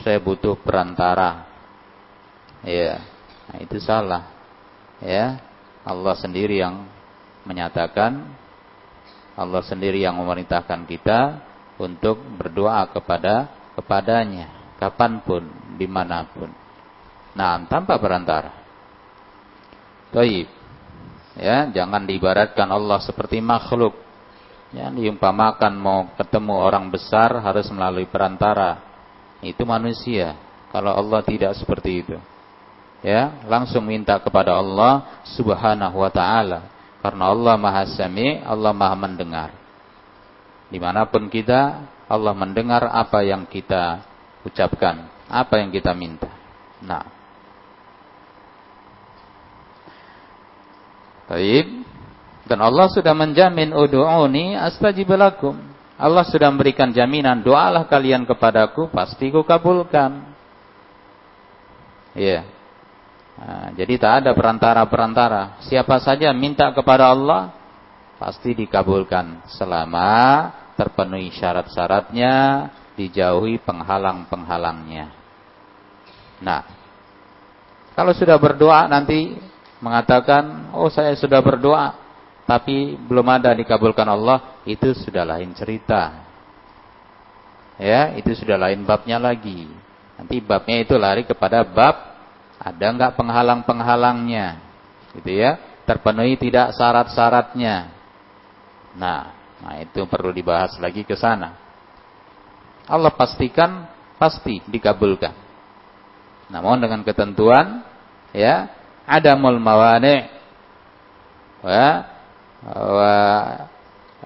saya 0.00 0.16
butuh 0.22 0.56
perantara. 0.56 1.44
Ya, 2.64 3.02
nah, 3.50 3.58
itu 3.60 3.76
salah. 3.82 4.32
Ya, 5.02 5.42
Allah 5.82 6.14
sendiri 6.16 6.62
yang 6.62 6.86
menyatakan, 7.42 8.22
Allah 9.32 9.62
sendiri 9.64 10.04
yang 10.04 10.20
memerintahkan 10.20 10.84
kita 10.84 11.40
untuk 11.80 12.20
berdoa 12.36 12.84
kepada 12.92 13.48
kepadanya, 13.74 14.76
kapan 14.76 15.24
pun, 15.24 15.42
di 15.80 15.88
mana 15.88 16.28
pun. 16.28 16.52
Nah, 17.32 17.64
tanpa 17.64 17.96
perantara. 17.96 18.52
Taib. 20.12 20.48
Ya, 21.32 21.64
jangan 21.72 22.04
diibaratkan 22.04 22.68
Allah 22.68 23.00
seperti 23.00 23.40
makhluk. 23.40 23.96
Ya, 24.72 24.92
diumpamakan 24.92 25.72
mau 25.76 26.12
ketemu 26.16 26.54
orang 26.60 26.92
besar 26.92 27.40
harus 27.40 27.68
melalui 27.72 28.04
perantara 28.04 28.80
itu 29.44 29.64
manusia. 29.64 30.36
Kalau 30.72 30.92
Allah 30.96 31.20
tidak 31.24 31.52
seperti 31.56 32.04
itu. 32.04 32.16
Ya, 33.04 33.44
langsung 33.50 33.84
minta 33.84 34.16
kepada 34.16 34.56
Allah 34.56 35.20
Subhanahu 35.36 36.00
wa 36.00 36.08
taala. 36.08 36.71
Karena 37.02 37.34
Allah 37.34 37.58
Maha 37.58 37.84
Sami, 37.90 38.38
Allah 38.38 38.70
Maha 38.70 38.94
mendengar. 38.94 39.50
Di 40.70 40.78
mana 40.78 41.02
pun 41.10 41.26
kita, 41.26 41.82
Allah 42.06 42.30
mendengar 42.32 42.86
apa 42.86 43.26
yang 43.26 43.42
kita 43.50 44.06
ucapkan, 44.46 45.10
apa 45.26 45.58
yang 45.58 45.74
kita 45.74 45.90
minta. 45.98 46.30
Nah. 46.78 47.02
Baik. 51.26 51.90
Dan 52.46 52.58
Allah 52.62 52.86
sudah 52.90 53.14
menjamin 53.18 53.74
udu'uni 53.74 54.54
astajib 54.54 55.10
lakum. 55.18 55.58
Allah 55.98 56.22
sudah 56.26 56.50
memberikan 56.50 56.90
jaminan, 56.90 57.42
doalah 57.42 57.86
kalian 57.86 58.26
kepadaku, 58.26 58.90
pasti 58.90 59.30
ku 59.30 59.42
kabulkan. 59.42 60.22
Iya. 62.14 62.42
Yeah. 62.42 62.61
Nah, 63.32 63.72
jadi 63.72 63.94
tak 63.96 64.12
ada 64.24 64.30
perantara-perantara. 64.36 65.64
Siapa 65.64 65.96
saja 66.04 66.30
minta 66.36 66.68
kepada 66.76 67.08
Allah, 67.08 67.52
pasti 68.20 68.52
dikabulkan. 68.52 69.48
Selama 69.56 70.52
terpenuhi 70.76 71.32
syarat-syaratnya, 71.32 72.68
dijauhi 72.94 73.56
penghalang-penghalangnya. 73.64 75.10
Nah, 76.42 76.60
kalau 77.96 78.12
sudah 78.12 78.36
berdoa 78.36 78.84
nanti 78.88 79.36
mengatakan, 79.80 80.72
oh 80.76 80.92
saya 80.92 81.16
sudah 81.16 81.40
berdoa, 81.40 81.96
tapi 82.44 82.94
belum 83.00 83.26
ada 83.32 83.56
dikabulkan 83.56 84.06
Allah, 84.06 84.60
itu 84.68 84.92
sudah 84.92 85.24
lain 85.24 85.56
cerita. 85.56 86.24
Ya, 87.80 88.14
itu 88.14 88.36
sudah 88.36 88.60
lain 88.60 88.84
babnya 88.84 89.16
lagi. 89.16 89.66
Nanti 90.20 90.38
babnya 90.38 90.84
itu 90.84 90.94
lari 90.94 91.24
kepada 91.26 91.64
bab 91.66 92.11
ada 92.62 92.86
enggak 92.86 93.18
penghalang-penghalangnya. 93.18 94.62
Gitu 95.18 95.30
ya. 95.34 95.58
Terpenuhi 95.82 96.38
tidak 96.38 96.78
syarat-syaratnya. 96.78 97.90
Nah, 98.94 99.34
nah 99.58 99.74
itu 99.82 100.06
perlu 100.06 100.30
dibahas 100.30 100.78
lagi 100.78 101.02
ke 101.02 101.18
sana. 101.18 101.58
Allah 102.86 103.10
pastikan 103.10 103.90
pasti 104.14 104.62
dikabulkan. 104.70 105.34
Namun 106.54 106.78
dengan 106.78 107.02
ketentuan 107.02 107.82
ya, 108.30 108.70
ada 109.02 109.32
mawani' 109.34 110.28
ya, 111.66 111.88
wa, 112.66 113.14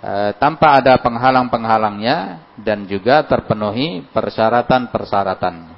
e, 0.01 0.11
tanpa 0.37 0.81
ada 0.83 0.99
penghalang-penghalangnya 1.01 2.45
dan 2.61 2.85
juga 2.85 3.25
terpenuhi 3.25 4.05
persyaratan-persyaratannya. 4.13 5.76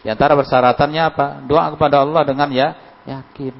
Di 0.00 0.08
antara 0.08 0.32
persyaratannya 0.32 1.02
apa? 1.04 1.26
Doa 1.44 1.68
kepada 1.76 2.00
Allah 2.00 2.24
dengan 2.24 2.48
ya 2.48 2.72
yakin, 3.04 3.54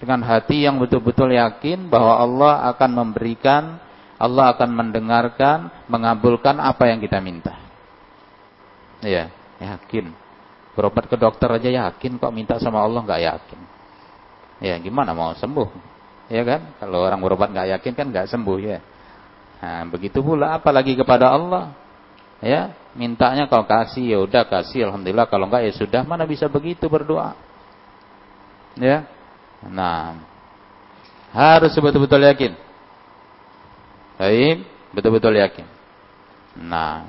dengan 0.00 0.20
hati 0.24 0.68
yang 0.68 0.76
betul-betul 0.76 1.32
yakin 1.32 1.88
bahwa 1.88 2.20
Allah 2.20 2.68
akan 2.76 2.90
memberikan, 2.92 3.80
Allah 4.20 4.52
akan 4.52 4.70
mendengarkan, 4.76 5.72
mengabulkan 5.88 6.60
apa 6.60 6.92
yang 6.92 7.00
kita 7.00 7.20
minta. 7.20 7.56
Ya, 9.00 9.32
yakin. 9.60 10.12
Berobat 10.76 11.08
ke 11.08 11.16
dokter 11.16 11.48
aja 11.48 11.88
yakin 11.88 12.20
kok 12.20 12.32
minta 12.32 12.60
sama 12.60 12.84
Allah 12.84 13.00
nggak 13.00 13.22
yakin. 13.24 13.60
Ya, 14.60 14.76
gimana 14.80 15.16
mau 15.16 15.32
sembuh? 15.32 15.68
Ya 16.28 16.44
kan? 16.44 16.60
Kalau 16.80 17.04
orang 17.04 17.20
berobat 17.24 17.48
nggak 17.52 17.80
yakin 17.80 17.92
kan 17.96 18.06
nggak 18.12 18.28
sembuh 18.28 18.58
ya. 18.60 18.78
Nah, 19.56 19.88
begitu 19.88 20.20
pula 20.20 20.60
apalagi 20.60 20.92
kepada 20.92 21.32
Allah. 21.32 21.72
Ya, 22.44 22.76
mintanya 22.92 23.48
kau 23.48 23.64
kasih 23.64 24.04
ya 24.12 24.18
udah 24.20 24.44
kasih 24.44 24.88
alhamdulillah 24.88 25.24
kalau 25.32 25.48
enggak 25.48 25.64
ya 25.68 25.72
sudah 25.72 26.02
mana 26.04 26.28
bisa 26.28 26.52
begitu 26.52 26.84
berdoa. 26.88 27.32
Ya. 28.76 29.08
Nah, 29.64 30.20
harus 31.32 31.72
betul-betul 31.72 32.20
yakin. 32.28 32.52
Baik, 34.20 34.68
betul-betul 34.92 35.36
yakin. 35.40 35.66
Nah, 36.60 37.08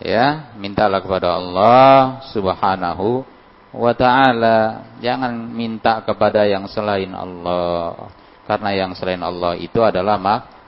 ya, 0.00 0.52
mintalah 0.56 1.00
kepada 1.04 1.36
Allah 1.36 2.24
Subhanahu 2.32 3.24
wa 3.72 3.92
ta'ala 3.96 4.84
jangan 5.00 5.32
minta 5.32 6.04
kepada 6.04 6.44
yang 6.44 6.68
selain 6.68 7.08
Allah 7.16 8.12
karena 8.44 8.70
yang 8.76 8.92
selain 8.92 9.24
Allah 9.24 9.56
itu 9.56 9.80
adalah 9.80 10.20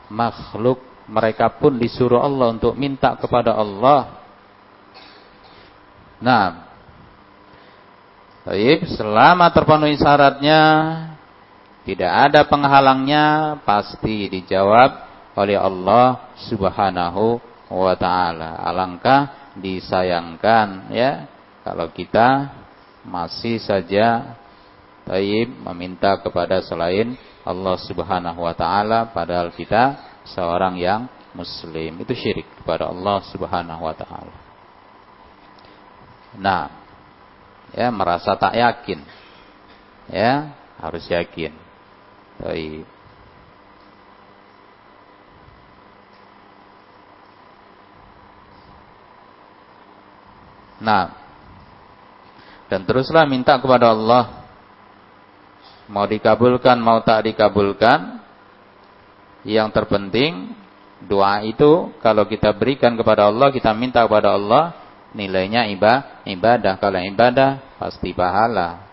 makhluk 0.08 0.80
mereka 1.08 1.52
pun 1.52 1.76
disuruh 1.76 2.20
Allah 2.20 2.52
untuk 2.54 2.74
minta 2.74 3.16
kepada 3.16 3.52
Allah. 3.52 4.24
Nah, 6.24 6.46
baik, 8.48 8.88
selama 8.96 9.52
terpenuhi 9.52 10.00
syaratnya, 10.00 10.62
tidak 11.84 12.12
ada 12.30 12.40
penghalangnya, 12.48 13.58
pasti 13.68 14.32
dijawab 14.32 15.04
oleh 15.36 15.58
Allah 15.60 16.32
Subhanahu 16.48 17.42
wa 17.68 17.94
taala. 17.98 18.64
Alangkah 18.64 19.52
disayangkan 19.54 20.90
ya 20.90 21.30
kalau 21.62 21.90
kita 21.94 22.50
masih 23.06 23.62
saja 23.62 24.34
taib 25.06 25.52
meminta 25.70 26.18
kepada 26.18 26.64
selain 26.64 27.14
Allah 27.44 27.76
Subhanahu 27.84 28.40
wa 28.42 28.54
taala 28.56 29.12
padahal 29.12 29.52
kita 29.52 30.13
seorang 30.24 30.80
yang 30.80 31.06
muslim. 31.36 32.00
Itu 32.00 32.16
syirik 32.16 32.48
kepada 32.62 32.88
Allah 32.88 33.20
Subhanahu 33.28 33.82
wa 33.84 33.94
taala. 33.94 34.36
Nah, 36.34 36.66
ya 37.76 37.92
merasa 37.94 38.34
tak 38.34 38.56
yakin. 38.56 39.00
Ya, 40.10 40.52
harus 40.80 41.04
yakin. 41.06 41.52
Baik. 42.42 42.86
Nah, 50.84 51.16
dan 52.68 52.84
teruslah 52.84 53.24
minta 53.24 53.56
kepada 53.56 53.94
Allah 53.94 54.44
mau 55.88 56.04
dikabulkan 56.08 56.76
mau 56.80 57.00
tak 57.04 57.28
dikabulkan 57.28 58.23
yang 59.44 59.68
terpenting 59.70 60.56
doa 61.04 61.44
itu 61.44 61.92
kalau 62.00 62.24
kita 62.24 62.50
berikan 62.56 62.96
kepada 62.96 63.28
Allah 63.28 63.52
kita 63.52 63.70
minta 63.76 64.00
kepada 64.02 64.32
Allah 64.34 64.72
nilainya 65.12 65.68
ibadah 65.70 66.24
ibadah 66.26 66.74
kalau 66.80 66.98
ibadah 66.98 67.76
pasti 67.76 68.10
pahala 68.16 68.88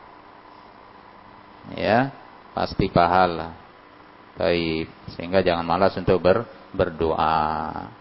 ya 1.74 2.12
pasti 2.52 2.92
pahala 2.92 3.62
Baik, 4.42 4.88
sehingga 5.14 5.44
jangan 5.44 5.62
malas 5.68 5.94
untuk 6.00 6.18
ber, 6.24 6.48
berdoa. 6.72 7.92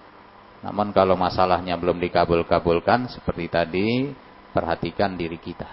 Namun 0.64 0.88
kalau 0.94 1.18
masalahnya 1.18 1.74
belum 1.74 1.98
dikabul-kabulkan 1.98 3.10
seperti 3.10 3.44
tadi, 3.52 3.88
perhatikan 4.54 5.20
diri 5.20 5.40
kita. 5.40 5.68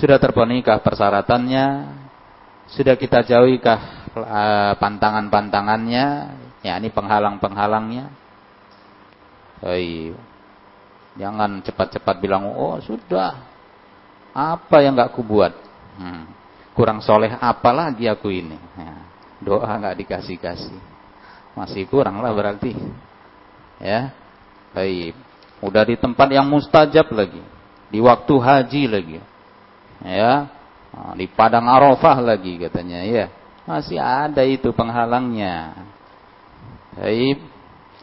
Sudah 0.00 0.16
terpehunukah 0.16 0.84
persyaratannya? 0.84 1.66
Sudah 2.68 2.94
kita 3.00 3.24
jauhikah 3.24 3.80
eh, 4.12 4.72
pantangan-pantangannya? 4.76 6.06
Ya, 6.60 6.74
ini 6.76 6.92
penghalang-penghalangnya. 6.92 8.12
Baik. 9.64 10.18
Jangan 11.18 11.64
cepat-cepat 11.64 12.16
bilang, 12.22 12.46
oh 12.52 12.78
sudah. 12.78 13.34
Apa 14.36 14.84
yang 14.84 14.94
gak 14.94 15.18
kubuat? 15.18 15.56
Hmm. 15.98 16.30
Kurang 16.76 17.02
soleh 17.02 17.34
apa 17.34 17.74
lagi 17.74 18.06
aku 18.06 18.30
ini? 18.30 18.54
Ya. 18.78 18.94
Doa 19.42 19.66
gak 19.66 19.98
dikasih-kasih. 19.98 20.78
Masih 21.58 21.90
kurang 21.90 22.22
lah 22.22 22.30
berarti. 22.30 22.76
Ya. 23.82 24.14
Baik. 24.70 25.18
Udah 25.58 25.82
di 25.82 25.98
tempat 25.98 26.30
yang 26.30 26.46
mustajab 26.46 27.10
lagi. 27.10 27.42
Di 27.90 27.98
waktu 27.98 28.34
haji 28.38 28.82
lagi. 28.86 29.18
Ya. 30.06 30.57
Nah, 30.94 31.12
di 31.14 31.28
padang 31.28 31.68
Arafah 31.68 32.18
lagi 32.24 32.56
katanya 32.56 33.04
ya. 33.04 33.26
Masih 33.68 34.00
ada 34.00 34.40
itu 34.48 34.72
penghalangnya. 34.72 35.84
Baik. 36.96 37.38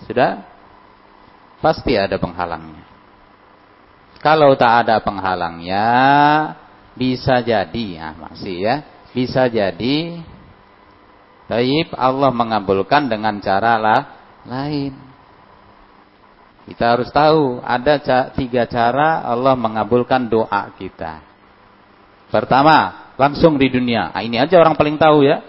Sudah? 0.05 0.45
Pasti 1.63 1.97
ada 1.97 2.21
penghalangnya. 2.21 2.85
Kalau 4.21 4.53
tak 4.53 4.85
ada 4.85 5.01
penghalangnya, 5.01 5.85
bisa 6.93 7.41
jadi, 7.41 7.85
ya 7.97 8.09
masih 8.17 8.57
ya, 8.57 8.75
bisa 9.13 9.45
jadi, 9.49 10.21
Taib 11.45 11.93
Allah 11.93 12.33
mengabulkan 12.33 13.05
dengan 13.05 13.37
cara 13.37 13.77
lah, 13.77 14.01
lain. 14.45 14.97
Kita 16.65 16.97
harus 16.97 17.09
tahu 17.13 17.61
ada 17.61 18.01
tiga 18.33 18.65
cara 18.65 19.21
Allah 19.21 19.53
mengabulkan 19.53 20.25
doa 20.25 20.73
kita. 20.77 21.21
Pertama, 22.29 23.09
langsung 23.15 23.55
di 23.55 23.67
dunia. 23.71 24.11
Nah, 24.11 24.21
ini 24.23 24.39
aja 24.39 24.59
orang 24.59 24.75
paling 24.75 24.99
tahu 24.99 25.23
ya. 25.25 25.43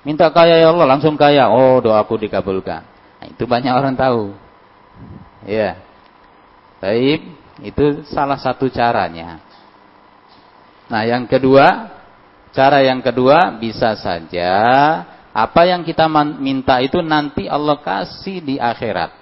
Minta 0.00 0.32
kaya 0.32 0.56
ya 0.56 0.72
Allah, 0.72 0.86
langsung 0.96 1.14
kaya. 1.16 1.48
Oh, 1.52 1.80
doaku 1.80 2.16
dikabulkan. 2.24 2.82
Nah, 3.20 3.26
itu 3.28 3.44
banyak 3.44 3.72
orang 3.72 3.94
tahu. 3.96 4.32
Ya. 5.44 5.80
Baik, 6.80 7.28
itu 7.60 8.04
salah 8.08 8.40
satu 8.40 8.68
caranya. 8.72 9.40
Nah, 10.88 11.04
yang 11.04 11.28
kedua, 11.28 11.92
cara 12.50 12.82
yang 12.82 13.04
kedua 13.04 13.60
bisa 13.60 13.94
saja 14.00 14.50
apa 15.30 15.62
yang 15.62 15.86
kita 15.86 16.10
minta 16.42 16.82
itu 16.82 16.98
nanti 17.04 17.46
Allah 17.46 17.78
kasih 17.78 18.42
di 18.42 18.56
akhirat. 18.58 19.14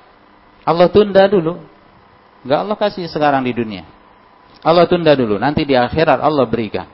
Allah 0.64 0.88
tunda 0.88 1.24
dulu. 1.28 1.60
Enggak 2.44 2.60
Allah 2.64 2.76
kasih 2.78 3.04
sekarang 3.10 3.44
di 3.44 3.52
dunia. 3.52 3.84
Allah 4.62 4.84
tunda 4.90 5.14
dulu, 5.14 5.38
nanti 5.38 5.62
di 5.62 5.74
akhirat 5.78 6.18
Allah 6.18 6.44
berikan. 6.46 6.86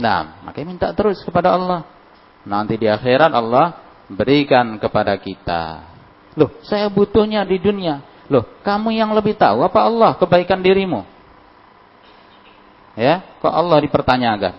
Nah, 0.00 0.40
makanya 0.44 0.66
minta 0.66 0.88
terus 0.96 1.20
kepada 1.20 1.52
Allah. 1.52 1.84
Nanti 2.48 2.80
di 2.80 2.88
akhirat 2.88 3.28
Allah 3.28 3.76
berikan 4.08 4.80
kepada 4.80 5.14
kita. 5.20 5.84
Loh, 6.34 6.48
saya 6.64 6.88
butuhnya 6.88 7.44
di 7.44 7.60
dunia. 7.60 8.00
Loh, 8.32 8.48
kamu 8.64 8.96
yang 8.96 9.12
lebih 9.12 9.36
tahu 9.36 9.60
apa 9.60 9.84
Allah 9.84 10.16
kebaikan 10.16 10.64
dirimu? 10.64 11.04
Ya, 12.96 13.20
kok 13.40 13.52
Allah 13.52 13.78
dipertanyakan? 13.84 14.54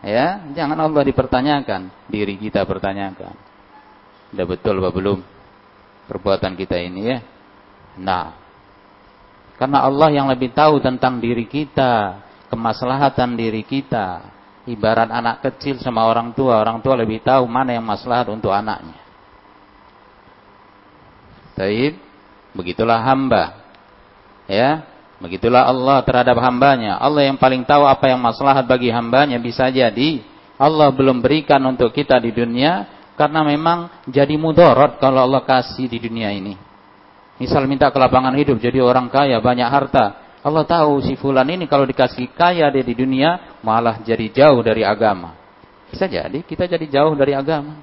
Ya, 0.00 0.48
jangan 0.56 0.80
Allah 0.80 1.02
dipertanyakan, 1.04 1.92
diri 2.08 2.40
kita 2.40 2.64
pertanyakan. 2.64 3.36
Sudah 4.32 4.46
betul 4.48 4.80
apa 4.80 4.90
belum? 4.96 5.20
perbuatan 6.10 6.58
kita 6.58 6.74
ini 6.82 7.06
ya. 7.06 7.18
Nah, 8.02 8.34
karena 9.60 9.84
Allah 9.84 10.08
yang 10.08 10.24
lebih 10.32 10.56
tahu 10.56 10.80
tentang 10.80 11.20
diri 11.20 11.44
kita, 11.44 12.24
kemaslahatan 12.48 13.36
diri 13.36 13.60
kita. 13.60 14.24
Ibarat 14.64 15.12
anak 15.12 15.44
kecil 15.44 15.76
sama 15.84 16.08
orang 16.08 16.32
tua, 16.32 16.56
orang 16.56 16.80
tua 16.80 16.96
lebih 16.96 17.20
tahu 17.20 17.44
mana 17.44 17.76
yang 17.76 17.84
maslahat 17.84 18.32
untuk 18.32 18.56
anaknya. 18.56 18.96
Taib, 21.60 22.00
begitulah 22.56 23.04
hamba. 23.04 23.60
Ya, 24.48 24.80
begitulah 25.20 25.68
Allah 25.68 26.00
terhadap 26.08 26.40
hambanya. 26.40 26.96
Allah 26.96 27.28
yang 27.28 27.36
paling 27.36 27.60
tahu 27.68 27.84
apa 27.84 28.08
yang 28.08 28.20
maslahat 28.20 28.64
bagi 28.64 28.88
hambanya 28.88 29.36
bisa 29.36 29.68
jadi 29.68 30.24
Allah 30.56 30.88
belum 30.88 31.20
berikan 31.20 31.60
untuk 31.68 31.92
kita 31.92 32.16
di 32.16 32.32
dunia 32.32 32.88
karena 33.12 33.44
memang 33.44 34.08
jadi 34.08 34.40
mudorot 34.40 34.96
kalau 34.96 35.20
Allah 35.28 35.44
kasih 35.44 35.84
di 35.84 36.00
dunia 36.00 36.32
ini. 36.32 36.69
Misal 37.40 37.64
minta 37.64 37.88
kelapangan 37.88 38.36
hidup 38.36 38.60
jadi 38.60 38.84
orang 38.84 39.08
kaya, 39.08 39.40
banyak 39.40 39.64
harta. 39.64 40.36
Allah 40.44 40.64
tahu 40.68 41.00
si 41.00 41.16
fulan 41.16 41.48
ini 41.48 41.64
kalau 41.64 41.88
dikasih 41.88 42.32
kaya 42.36 42.68
dia 42.68 42.84
di 42.84 42.92
dunia 42.92 43.60
malah 43.64 44.00
jadi 44.04 44.28
jauh 44.28 44.60
dari 44.60 44.84
agama. 44.84 45.36
Bisa 45.88 46.04
jadi 46.04 46.44
kita 46.44 46.68
jadi 46.68 46.84
jauh 46.84 47.16
dari 47.16 47.32
agama. 47.32 47.80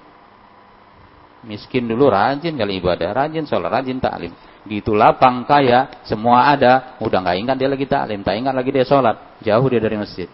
Miskin 1.41 1.89
dulu 1.89 2.13
rajin 2.13 2.54
kali 2.54 2.78
ibadah, 2.78 3.13
rajin 3.13 3.50
sholat, 3.50 3.82
rajin 3.82 3.98
taklim. 3.98 4.34
Gitu 4.70 4.93
lapang 4.93 5.41
kaya, 5.50 6.06
semua 6.06 6.54
ada, 6.54 6.98
udah 7.02 7.17
nggak 7.17 7.38
ingat 7.41 7.56
dia 7.58 7.70
lagi 7.70 7.86
taklim, 7.89 8.22
tak 8.22 8.38
ingat 8.38 8.54
lagi 8.54 8.70
dia 8.70 8.86
sholat, 8.86 9.41
jauh 9.41 9.65
dia 9.70 9.82
dari 9.82 9.98
masjid. 9.98 10.30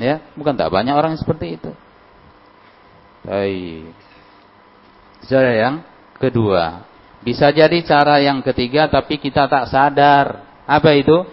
Ya, 0.00 0.24
bukan 0.34 0.58
tak 0.58 0.72
banyak 0.74 0.96
orang 0.96 1.14
yang 1.14 1.22
seperti 1.22 1.60
itu. 1.60 1.70
Baik. 3.20 3.94
Cara 5.28 5.52
yang 5.52 5.74
kedua. 6.16 6.89
Bisa 7.20 7.52
jadi 7.52 7.84
cara 7.84 8.16
yang 8.20 8.40
ketiga 8.40 8.88
tapi 8.88 9.20
kita 9.20 9.44
tak 9.44 9.68
sadar. 9.68 10.46
Apa 10.64 10.96
itu? 10.96 11.26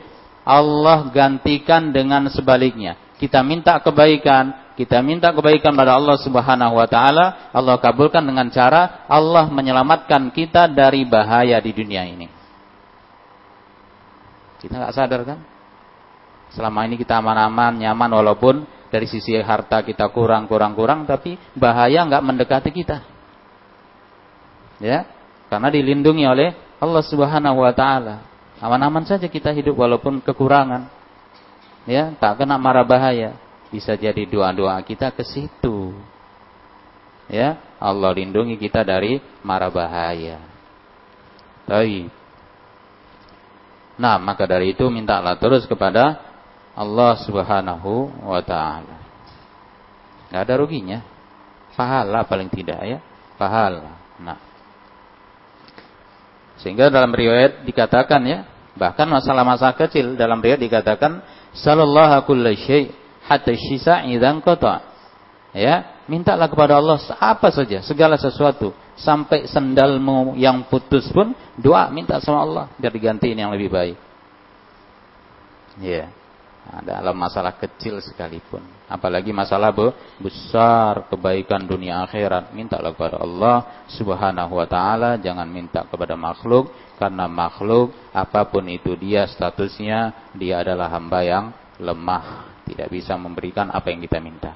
Allah 0.47 1.11
gantikan 1.11 1.91
dengan 1.91 2.27
sebaliknya. 2.31 2.95
Kita 3.19 3.43
minta 3.43 3.75
kebaikan, 3.83 4.75
kita 4.79 5.03
minta 5.03 5.35
kebaikan 5.35 5.75
pada 5.75 5.99
Allah 5.99 6.15
Subhanahu 6.19 6.79
wa 6.79 6.87
taala, 6.87 7.51
Allah 7.51 7.75
kabulkan 7.81 8.23
dengan 8.23 8.47
cara 8.47 9.03
Allah 9.11 9.51
menyelamatkan 9.51 10.31
kita 10.31 10.71
dari 10.71 11.03
bahaya 11.03 11.59
di 11.59 11.71
dunia 11.75 12.07
ini. 12.07 12.27
Kita 14.63 14.79
nggak 14.79 14.95
sadar 14.95 15.21
kan? 15.27 15.39
Selama 16.55 16.87
ini 16.87 16.95
kita 16.95 17.19
aman-aman, 17.19 17.75
nyaman 17.83 18.11
walaupun 18.15 18.63
dari 18.87 19.07
sisi 19.07 19.35
harta 19.35 19.83
kita 19.83 20.07
kurang 20.15 20.47
kurang 20.47 20.71
kurang 20.73 21.03
tapi 21.03 21.35
bahaya 21.55 22.07
nggak 22.07 22.23
mendekati 22.23 22.71
kita 22.71 23.03
ya 24.79 25.03
karena 25.47 25.67
dilindungi 25.71 26.23
oleh 26.27 26.49
Allah 26.77 27.03
Subhanahu 27.03 27.63
wa 27.63 27.73
taala 27.73 28.23
aman-aman 28.59 29.03
saja 29.07 29.27
kita 29.27 29.51
hidup 29.53 29.77
walaupun 29.77 30.19
kekurangan 30.23 30.89
ya 31.87 32.13
tak 32.19 32.43
kena 32.43 32.59
marah 32.59 32.87
bahaya 32.87 33.35
bisa 33.67 33.95
jadi 33.95 34.23
doa-doa 34.27 34.79
kita 34.83 35.11
ke 35.11 35.23
situ 35.23 35.91
Ya, 37.27 37.59
Allah 37.75 38.15
lindungi 38.15 38.55
kita 38.55 38.87
dari 38.87 39.19
mara 39.43 39.67
bahaya. 39.67 40.39
Baik. 41.67 42.07
Nah, 43.99 44.15
maka 44.15 44.47
dari 44.47 44.71
itu 44.71 44.87
mintalah 44.87 45.35
terus 45.35 45.67
kepada 45.67 46.23
Allah 46.71 47.19
Subhanahu 47.19 48.23
wa 48.23 48.39
taala. 48.39 48.97
Enggak 50.31 50.43
ada 50.47 50.53
ruginya. 50.55 50.99
Pahala 51.75 52.23
paling 52.23 52.47
tidak 52.47 52.79
ya. 52.87 52.99
Pahala. 53.35 53.96
Sehingga 56.61 56.89
dalam 56.89 57.13
riwayat 57.13 57.63
dikatakan 57.65 58.21
ya, 58.25 58.39
bahkan 58.73 59.05
masalah-masalah 59.09 59.77
kecil 59.77 60.17
dalam 60.17 60.41
riwayat 60.41 60.61
dikatakan 60.61 61.21
sallallahu 61.53 62.25
kulli 62.25 62.57
syai 62.57 62.83
hatta 63.25 63.53
syisa 63.53 64.05
idzan 64.09 64.41
qata. 64.41 64.81
Ya, 65.57 66.05
mintalah 66.05 66.45
kepada 66.51 66.77
Allah 66.77 67.01
apa 67.17 67.49
saja, 67.49 67.81
segala 67.81 68.19
sesuatu 68.19 68.75
sampai 68.97 69.45
sendalmu 69.45 70.37
yang 70.37 70.65
putus 70.69 71.09
pun 71.13 71.33
doa 71.57 71.89
minta 71.93 72.17
sama 72.21 72.41
Allah 72.45 72.65
biar 72.77 72.93
digantiin 72.93 73.37
yang 73.37 73.53
lebih 73.53 73.69
baik. 73.69 73.97
Ya. 75.77 76.09
Nah, 76.09 76.16
dalam 76.83 77.15
masalah 77.15 77.55
kecil 77.55 78.03
sekalipun. 78.03 78.59
Apalagi 78.91 79.31
masalah 79.31 79.71
besar 80.19 81.07
kebaikan 81.07 81.63
dunia 81.63 82.03
akhirat. 82.03 82.51
Mintalah 82.51 82.91
kepada 82.91 83.23
Allah 83.23 83.87
subhanahu 83.87 84.59
wa 84.59 84.67
ta'ala. 84.67 85.15
Jangan 85.19 85.47
minta 85.47 85.87
kepada 85.87 86.19
makhluk. 86.19 86.71
Karena 86.99 87.25
makhluk 87.31 87.95
apa 88.11 88.47
pun 88.51 88.67
itu 88.67 88.93
dia 88.99 89.23
statusnya. 89.31 90.31
Dia 90.35 90.59
adalah 90.63 90.91
hamba 90.91 91.23
yang 91.23 91.45
lemah. 91.79 92.51
Tidak 92.67 92.91
bisa 92.91 93.15
memberikan 93.15 93.71
apa 93.71 93.87
yang 93.87 94.03
kita 94.03 94.19
minta. 94.19 94.51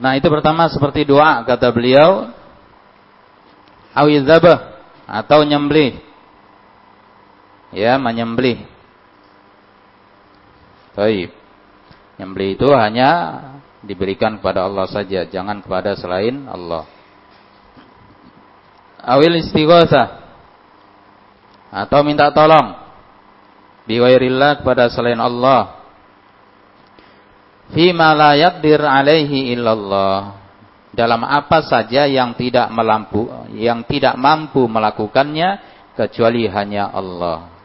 Nah 0.00 0.16
itu 0.16 0.26
pertama 0.26 0.66
seperti 0.66 1.06
doa 1.06 1.46
kata 1.46 1.70
beliau. 1.70 2.34
Awizabah 3.94 4.82
atau 5.06 5.42
nyembelih 5.42 6.09
ya 7.74 7.98
menyembelih. 7.98 8.66
Baik. 10.94 11.30
Nyembelih 12.20 12.50
itu 12.58 12.68
hanya 12.76 13.10
diberikan 13.80 14.36
kepada 14.36 14.68
Allah 14.68 14.84
saja, 14.90 15.24
jangan 15.24 15.64
kepada 15.64 15.96
selain 15.96 16.44
Allah. 16.44 16.84
Awil 19.00 19.40
istighosa 19.40 20.20
atau 21.72 22.04
minta 22.04 22.28
tolong 22.36 22.76
biwairillah 23.88 24.60
kepada 24.60 24.92
selain 24.92 25.16
Allah. 25.16 25.80
Fima 27.70 28.12
la 28.12 28.36
yaqdir 28.36 28.82
alaihi 28.82 29.54
illallah. 29.56 30.36
Dalam 30.90 31.22
apa 31.22 31.62
saja 31.62 32.04
yang 32.10 32.34
tidak 32.34 32.66
melampu, 32.74 33.30
yang 33.54 33.86
tidak 33.86 34.18
mampu 34.18 34.66
melakukannya 34.66 35.62
kecuali 35.94 36.50
hanya 36.50 36.90
Allah. 36.90 37.59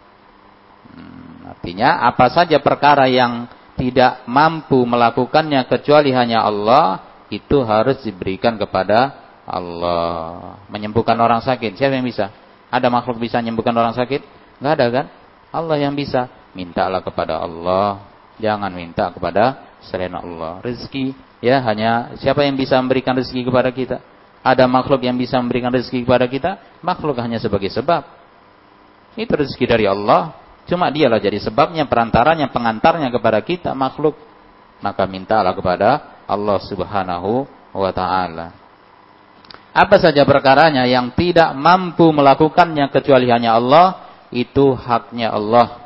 Artinya 1.65 1.97
apa 1.97 2.29
saja 2.29 2.61
perkara 2.61 3.09
yang 3.09 3.49
tidak 3.73 4.21
mampu 4.29 4.85
melakukannya 4.85 5.65
kecuali 5.65 6.13
hanya 6.13 6.45
Allah 6.45 7.01
itu 7.33 7.65
harus 7.65 8.05
diberikan 8.05 8.53
kepada 8.53 9.17
Allah. 9.49 10.61
Menyembuhkan 10.69 11.17
orang 11.17 11.41
sakit, 11.41 11.73
siapa 11.73 11.97
yang 11.97 12.05
bisa? 12.05 12.29
Ada 12.69 12.85
makhluk 12.93 13.17
bisa 13.17 13.41
menyembuhkan 13.41 13.73
orang 13.73 13.97
sakit? 13.97 14.21
Enggak 14.61 14.73
ada 14.77 14.85
kan? 14.93 15.05
Allah 15.49 15.77
yang 15.81 15.97
bisa. 15.97 16.29
Mintalah 16.53 17.01
kepada 17.01 17.41
Allah, 17.41 18.13
jangan 18.37 18.69
minta 18.69 19.09
kepada 19.09 19.73
selain 19.81 20.13
Allah. 20.13 20.61
Rezeki 20.61 21.17
ya 21.41 21.65
hanya 21.65 22.13
siapa 22.21 22.45
yang 22.45 22.61
bisa 22.61 22.77
memberikan 22.77 23.17
rezeki 23.17 23.49
kepada 23.49 23.73
kita? 23.73 24.05
Ada 24.45 24.69
makhluk 24.69 25.01
yang 25.01 25.17
bisa 25.17 25.41
memberikan 25.41 25.73
rezeki 25.73 26.05
kepada 26.05 26.29
kita? 26.29 26.61
Makhluk 26.85 27.17
hanya 27.17 27.41
sebagai 27.41 27.73
sebab. 27.73 28.05
Itu 29.17 29.33
rezeki 29.33 29.65
dari 29.65 29.89
Allah, 29.89 30.44
Cuma 30.65 30.89
dialah 30.89 31.21
jadi 31.21 31.37
sebabnya, 31.37 31.85
perantaranya, 31.85 32.49
pengantarnya 32.49 33.13
kepada 33.13 33.39
kita 33.45 33.77
makhluk. 33.77 34.17
Maka 34.81 35.05
mintalah 35.05 35.53
kepada 35.53 36.19
Allah 36.25 36.57
Subhanahu 36.65 37.45
wa 37.73 37.91
taala. 37.93 38.65
Apa 39.75 39.99
saja 39.99 40.23
perkaranya 40.23 40.87
yang 40.87 41.13
tidak 41.13 41.53
mampu 41.53 42.09
melakukannya 42.09 42.89
kecuali 42.89 43.27
hanya 43.29 43.59
Allah, 43.59 44.07
itu 44.33 44.73
haknya 44.73 45.35
Allah. 45.35 45.85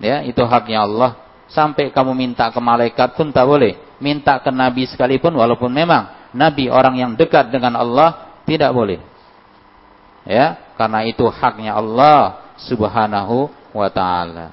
Ya, 0.00 0.24
itu 0.24 0.40
haknya 0.42 0.88
Allah. 0.88 1.20
Sampai 1.52 1.92
kamu 1.92 2.16
minta 2.16 2.48
ke 2.48 2.58
malaikat 2.58 3.14
pun 3.14 3.30
tak 3.30 3.44
boleh. 3.44 3.76
Minta 4.00 4.40
ke 4.40 4.48
nabi 4.48 4.88
sekalipun 4.88 5.36
walaupun 5.36 5.68
memang 5.68 6.32
nabi 6.32 6.72
orang 6.72 6.96
yang 6.96 7.12
dekat 7.20 7.52
dengan 7.52 7.76
Allah 7.76 8.40
tidak 8.48 8.72
boleh. 8.72 8.98
Ya, 10.24 10.72
karena 10.80 11.04
itu 11.04 11.28
haknya 11.28 11.76
Allah 11.76 12.48
Subhanahu 12.64 13.59
wa 13.74 13.88
ta'ala. 13.90 14.48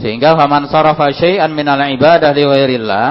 Sehingga 0.00 0.32
faman 0.32 0.64
sarafa 0.72 1.12
syai'an 1.12 1.52
minal 1.52 1.80
ibadah 1.92 2.32
li 2.32 2.44
ghairillah, 2.46 3.08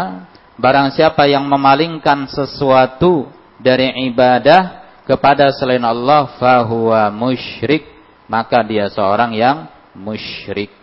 barang 0.58 0.98
siapa 0.98 1.30
yang 1.30 1.46
memalingkan 1.46 2.26
sesuatu 2.26 3.30
dari 3.62 3.94
ibadah 4.10 4.82
kepada 5.06 5.54
selain 5.54 5.84
Allah 5.86 6.34
fahuwa 6.42 7.14
musyrik, 7.14 7.86
maka 8.26 8.66
dia 8.66 8.90
seorang 8.90 9.38
yang 9.38 9.70
musyrik. 9.94 10.74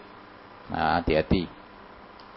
Nah, 0.70 0.98
hati-hati. 0.98 1.46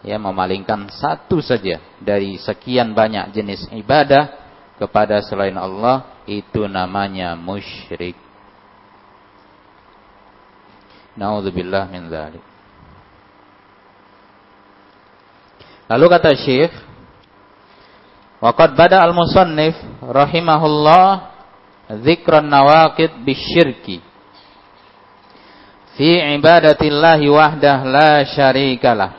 Ya, 0.00 0.16
memalingkan 0.16 0.88
satu 0.88 1.44
saja 1.44 1.76
dari 2.00 2.40
sekian 2.40 2.96
banyak 2.96 3.36
jenis 3.36 3.68
ibadah 3.74 4.32
kepada 4.80 5.20
selain 5.20 5.54
Allah 5.60 6.24
itu 6.24 6.64
namanya 6.64 7.36
musyrik. 7.36 8.29
Naudzubillah 11.18 11.90
min 11.90 12.06
dzalik. 12.06 12.44
Lalu 15.90 16.06
kata 16.06 16.30
Syekh, 16.38 16.74
Waqad 18.40 18.72
bada 18.72 19.04
al-musannif 19.04 19.76
rahimahullah 20.00 21.28
dzikran 22.00 22.48
nawaqid 22.48 23.20
bisyirki 23.20 24.00
fi 26.00 26.40
ibadatillahi 26.40 27.28
wahdah 27.28 27.78
la 27.84 28.24
syarikalah. 28.24 29.12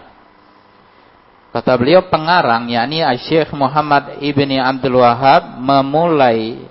Kata 1.54 1.78
beliau 1.78 2.10
pengarang 2.10 2.66
yakni 2.72 3.06
Syekh 3.22 3.54
Muhammad 3.54 4.18
Ibni 4.24 4.58
Abdul 4.58 4.98
Wahab 5.04 5.62
memulai 5.62 6.66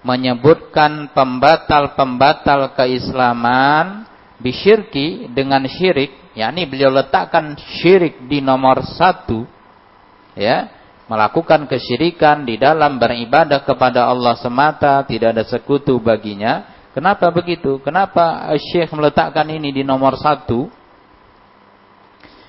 menyebutkan 0.00 1.12
pembatal-pembatal 1.12 2.72
keislaman 2.72 4.05
bisyirki 4.40 5.32
dengan 5.32 5.64
syirik, 5.64 6.36
yakni 6.36 6.68
beliau 6.68 6.92
letakkan 6.92 7.56
syirik 7.56 8.28
di 8.28 8.44
nomor 8.44 8.84
satu, 8.84 9.48
ya, 10.36 10.68
melakukan 11.06 11.70
kesyirikan 11.70 12.42
di 12.42 12.58
dalam 12.58 12.98
beribadah 12.98 13.62
kepada 13.62 14.10
Allah 14.10 14.34
semata, 14.38 15.00
tidak 15.06 15.34
ada 15.38 15.44
sekutu 15.46 15.96
baginya. 16.02 16.74
Kenapa 16.96 17.28
begitu? 17.28 17.76
Kenapa 17.84 18.48
Syekh 18.56 18.88
meletakkan 18.96 19.44
ini 19.52 19.68
di 19.68 19.84
nomor 19.84 20.16
satu? 20.16 20.72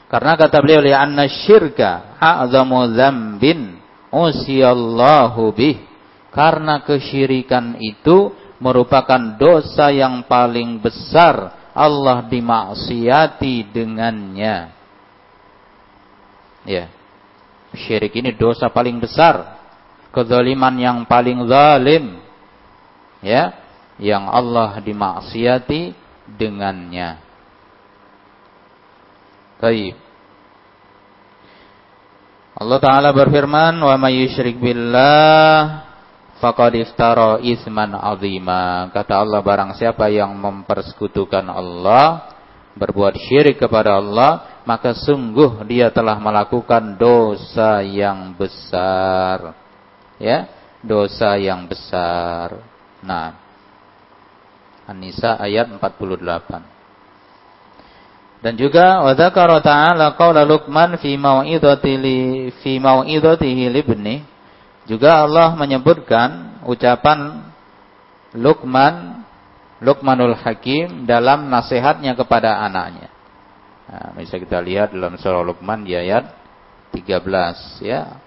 Karena 0.08 0.40
kata 0.40 0.64
beliau, 0.64 0.88
anna 0.96 1.28
syirka 1.28 2.16
a'zamu 2.16 2.96
dzambin 2.96 3.76
usiyallahu 4.08 5.52
bih. 5.52 5.84
Karena 6.32 6.80
kesyirikan 6.80 7.76
itu 7.82 8.32
merupakan 8.64 9.36
dosa 9.36 9.92
yang 9.92 10.24
paling 10.26 10.80
besar 10.80 11.67
Allah 11.78 12.26
dimaksiati 12.26 13.70
dengannya. 13.70 14.74
Ya. 16.66 16.90
Syirik 17.78 18.18
ini 18.18 18.34
dosa 18.34 18.66
paling 18.74 18.98
besar. 18.98 19.62
Kezaliman 20.10 20.74
yang 20.82 20.98
paling 21.06 21.46
zalim. 21.46 22.18
Ya. 23.22 23.54
Yang 24.02 24.24
Allah 24.26 24.82
dimaksiati 24.82 25.94
dengannya. 26.26 27.22
Baik. 29.62 29.96
Allah 32.58 32.80
Ta'ala 32.82 33.10
berfirman, 33.14 33.78
"Wa 33.78 34.02
may 34.02 34.26
billah 34.58 35.87
faqad 36.40 36.74
iftara 36.78 37.42
isman 37.42 37.94
azima. 37.94 38.90
Kata 38.94 39.22
Allah 39.22 39.42
barang 39.42 39.76
siapa 39.78 40.10
yang 40.10 40.34
mempersekutukan 40.38 41.46
Allah, 41.50 42.34
berbuat 42.78 43.18
syirik 43.18 43.58
kepada 43.58 43.98
Allah, 43.98 44.62
maka 44.64 44.94
sungguh 44.94 45.66
dia 45.66 45.90
telah 45.90 46.20
melakukan 46.22 46.96
dosa 46.96 47.82
yang 47.82 48.38
besar. 48.38 49.58
Ya, 50.18 50.50
dosa 50.82 51.38
yang 51.38 51.66
besar. 51.66 52.62
Nah, 53.02 53.38
An-Nisa 54.88 55.36
ayat 55.38 55.68
48. 55.68 56.78
Dan 58.38 58.54
juga 58.54 59.02
wa 59.02 59.18
dzakara 59.18 59.60
ta'ala 59.66 60.14
qaula 60.14 60.46
Luqman 60.46 61.02
fi 61.02 61.18
mau'idati 61.18 61.98
fi 62.62 62.78
mau'idatihi 62.78 63.66
libni. 63.74 64.37
Juga 64.88 65.28
Allah 65.28 65.54
menyebutkan 65.60 66.64
ucapan 66.64 67.44
Luqman 68.34 69.28
Luqmanul 69.78 70.34
Hakim 70.42 71.06
dalam 71.06 71.54
nasihatnya 71.54 72.18
kepada 72.18 72.66
anaknya. 72.66 73.14
Nah, 73.88 74.18
bisa 74.18 74.42
kita 74.42 74.58
lihat 74.58 74.96
dalam 74.96 75.20
surah 75.22 75.46
Luqman 75.46 75.86
di 75.86 75.94
ayat 75.94 76.34
13 76.96 77.86
ya. 77.86 78.18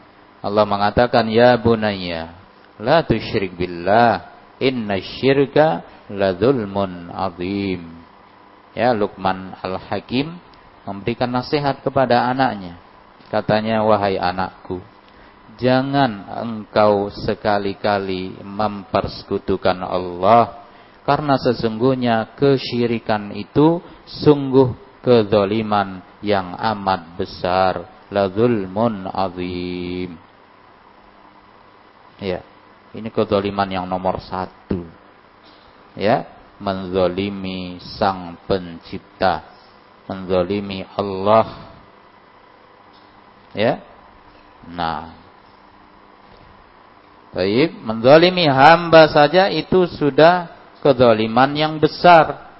Allah 0.41 0.65
mengatakan 0.65 1.27
ya 1.29 1.59
bunayya 1.59 2.33
la 2.81 3.05
tusyrik 3.05 3.59
billah 3.59 4.31
inna 4.63 5.01
syirka 5.01 5.85
la 6.13 6.33
dzulmun 6.37 7.13
azim. 7.13 7.99
Ya, 8.71 8.95
Luqman 8.95 9.59
Al-Hakim 9.59 10.39
memberikan 10.87 11.29
nasihat 11.35 11.83
kepada 11.83 12.31
anaknya. 12.31 12.79
Katanya, 13.27 13.83
wahai 13.83 14.15
anakku, 14.19 14.79
jangan 15.61 16.27
engkau 16.41 17.13
sekali-kali 17.13 18.41
mempersekutukan 18.41 19.85
Allah. 19.85 20.65
Karena 21.05 21.37
sesungguhnya 21.37 22.33
kesyirikan 22.35 23.37
itu 23.37 23.85
sungguh 24.09 24.73
kezaliman 25.05 26.01
yang 26.25 26.57
amat 26.57 27.21
besar. 27.21 27.85
La 28.11 28.27
zulmun 28.27 29.07
azim. 29.07 30.19
Ya, 32.19 32.43
ini 32.91 33.09
kezaliman 33.13 33.71
yang 33.71 33.87
nomor 33.87 34.19
satu. 34.19 34.83
Ya, 35.95 36.27
menzolimi 36.59 37.79
sang 37.97 38.37
pencipta, 38.51 39.47
menzolimi 40.11 40.83
Allah. 40.99 41.71
Ya. 43.55 43.83
Nah. 44.69 45.20
Baik, 47.31 47.79
menzolimi 47.87 48.51
hamba 48.51 49.07
saja 49.07 49.47
itu 49.47 49.87
sudah 49.87 50.51
kezoliman 50.83 51.55
yang 51.55 51.79
besar. 51.79 52.51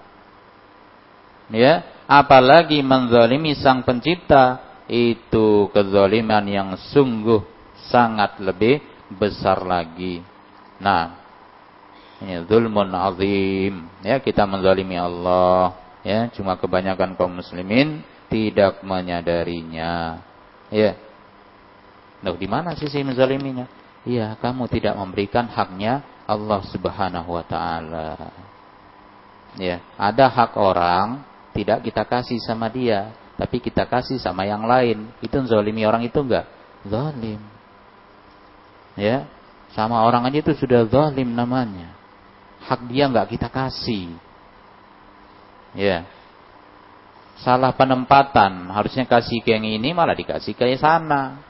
Ya, 1.51 1.83
apalagi 2.07 2.79
menzolimi 2.79 3.59
sang 3.59 3.83
pencipta 3.83 4.63
itu 4.87 5.67
kezoliman 5.75 6.47
yang 6.47 6.79
sungguh 6.95 7.43
sangat 7.91 8.39
lebih 8.39 8.79
besar 9.11 9.67
lagi. 9.67 10.23
Nah, 10.79 11.19
ini 12.23 12.47
zulmun 12.47 12.95
azim. 12.95 13.91
Ya, 14.07 14.23
kita 14.23 14.47
menzalimi 14.47 14.95
Allah. 14.95 15.75
Ya, 16.07 16.31
cuma 16.31 16.55
kebanyakan 16.55 17.19
kaum 17.19 17.43
muslimin 17.43 18.07
tidak 18.31 18.87
menyadarinya. 18.87 20.23
Ya. 20.71 20.95
Nah, 22.23 22.39
di 22.39 22.47
mana 22.47 22.79
sisi 22.79 23.03
menzaliminya? 23.03 23.80
Iya, 24.09 24.37
kamu 24.41 24.69
tidak 24.73 24.97
memberikan 24.97 25.49
haknya 25.51 26.01
Allah 26.25 26.61
Subhanahu 26.69 27.37
wa 27.37 27.45
taala. 27.45 28.33
Ya, 29.59 29.83
ada 29.99 30.31
hak 30.31 30.57
orang 30.57 31.27
tidak 31.53 31.85
kita 31.85 32.07
kasih 32.07 32.39
sama 32.41 32.71
dia, 32.71 33.13
tapi 33.37 33.61
kita 33.61 33.85
kasih 33.85 34.17
sama 34.23 34.47
yang 34.49 34.65
lain. 34.65 35.11
Itu 35.21 35.37
zalimi 35.45 35.85
orang 35.85 36.07
itu 36.07 36.17
enggak? 36.17 36.49
Zalim. 36.87 37.43
Ya, 38.97 39.29
sama 39.77 40.01
orang 40.07 40.25
aja 40.25 40.39
itu 40.41 40.53
sudah 40.57 40.89
zalim 40.89 41.35
namanya 41.37 42.01
hak 42.71 42.81
dia 42.87 43.09
nggak 43.09 43.35
kita 43.35 43.49
kasih. 43.49 44.13
Ya. 45.73 46.05
Salah 47.41 47.73
penempatan, 47.73 48.69
harusnya 48.69 49.09
kasih 49.09 49.41
ke 49.41 49.57
yang 49.57 49.65
ini 49.65 49.97
malah 49.97 50.13
dikasih 50.13 50.53
ke 50.53 50.77
sana. 50.77 51.41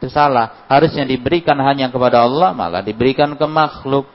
Itu 0.00 0.08
salah. 0.08 0.64
Harusnya 0.66 1.04
diberikan 1.04 1.60
hanya 1.60 1.92
kepada 1.92 2.24
Allah 2.24 2.56
malah 2.56 2.80
diberikan 2.80 3.36
ke 3.36 3.44
makhluk. 3.44 4.08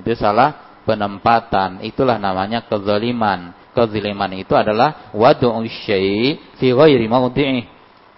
Itu 0.00 0.16
salah 0.16 0.80
penempatan. 0.88 1.84
Itulah 1.84 2.16
namanya 2.16 2.64
kezaliman. 2.64 3.52
Kezaliman 3.76 4.32
itu 4.40 4.56
adalah 4.56 5.12
wadu'u 5.12 5.60
syai' 5.68 6.56
fi 6.56 6.66
ghairi 6.72 7.04
mawdi'ih. 7.08 7.64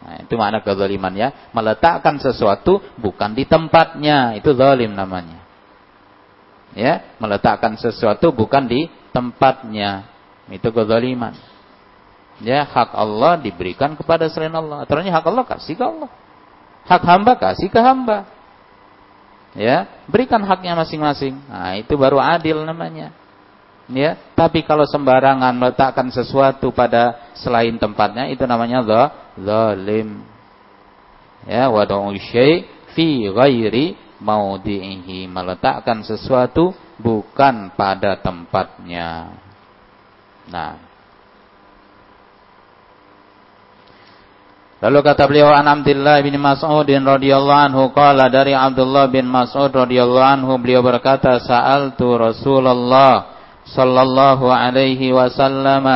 Nah, 0.05 0.17
itu 0.23 0.35
makna 0.39 0.63
kezaliman 0.63 1.13
ya. 1.19 1.51
Meletakkan 1.51 2.23
sesuatu 2.23 2.79
bukan 2.95 3.35
di 3.35 3.43
tempatnya. 3.51 4.39
Itu 4.39 4.55
zalim 4.55 4.95
namanya 4.95 5.45
ya 6.75 7.17
meletakkan 7.23 7.79
sesuatu 7.79 8.35
bukan 8.35 8.67
di 8.67 8.91
tempatnya 9.15 10.11
itu 10.51 10.69
kezaliman 10.75 11.33
ya 12.43 12.67
hak 12.67 12.91
Allah 12.97 13.39
diberikan 13.39 13.95
kepada 13.95 14.27
selain 14.27 14.55
Allah. 14.55 14.83
Aturannya 14.83 15.13
hak 15.13 15.27
Allah 15.27 15.45
kasih 15.47 15.75
ke 15.79 15.85
Allah. 15.85 16.11
Hak 16.85 17.03
hamba 17.07 17.33
kasih 17.39 17.71
ke 17.71 17.79
hamba. 17.79 18.27
Ya 19.55 19.87
berikan 20.11 20.43
haknya 20.43 20.75
masing-masing. 20.75 21.39
Nah 21.47 21.79
itu 21.79 21.95
baru 21.95 22.19
adil 22.19 22.67
namanya. 22.67 23.15
Ya 23.87 24.19
tapi 24.35 24.67
kalau 24.67 24.83
sembarangan 24.89 25.55
meletakkan 25.55 26.11
sesuatu 26.11 26.75
pada 26.75 27.35
selain 27.39 27.79
tempatnya 27.79 28.27
itu 28.33 28.43
namanya 28.49 28.83
zalim. 29.39 30.27
Ya 31.47 31.71
wada'u 31.71 32.11
syai 32.19 32.67
fi 32.97 33.29
ghairi 33.31 33.95
maudi'ihi 34.19 35.29
meletakkan 35.29 36.03
sesuatu 36.03 36.75
bukan 36.99 37.77
pada 37.79 38.19
tempatnya. 38.19 39.37
Nah. 40.49 40.94
Lalu 44.85 45.01
kata 45.01 45.25
beliau 45.25 45.49
an 45.49 45.65
Abdullah 45.65 46.21
bin 46.21 46.37
Mas'ud 46.37 46.85
radhiyallahu 46.85 47.63
anhu 47.73 47.89
qala 47.97 48.29
dari 48.29 48.53
Abdullah 48.53 49.09
bin 49.09 49.25
Mas'ud 49.25 49.73
radhiyallahu 49.73 50.29
anhu 50.45 50.61
beliau 50.61 50.85
berkata 50.85 51.41
sa'altu 51.41 52.21
Rasulullah 52.21 53.33
sallallahu 53.65 54.45
alaihi 54.53 55.09
wasallam 55.09 55.89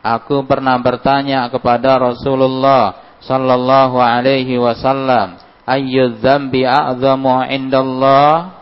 Aku 0.00 0.40
pernah 0.48 0.80
bertanya 0.80 1.52
kepada 1.52 2.00
Rasulullah 2.00 3.12
sallallahu 3.20 4.00
alaihi 4.00 4.56
wasallam 4.56 5.36
ayyu 5.68 6.16
dzambi 6.16 6.64
a'zamu 6.64 7.44
indallah 7.44 8.56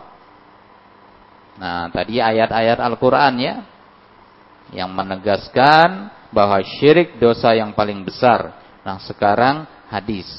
Nah, 1.57 1.89
tadi 1.89 2.21
ayat-ayat 2.21 2.77
Al-Qur'an 2.77 3.33
ya 3.41 3.65
yang 4.69 4.93
menegaskan 4.93 6.13
bahwa 6.29 6.61
syirik 6.61 7.17
dosa 7.17 7.57
yang 7.57 7.73
paling 7.73 8.05
besar. 8.05 8.66
Nah, 8.87 9.03
sekarang 9.03 9.67
hadis. 9.91 10.31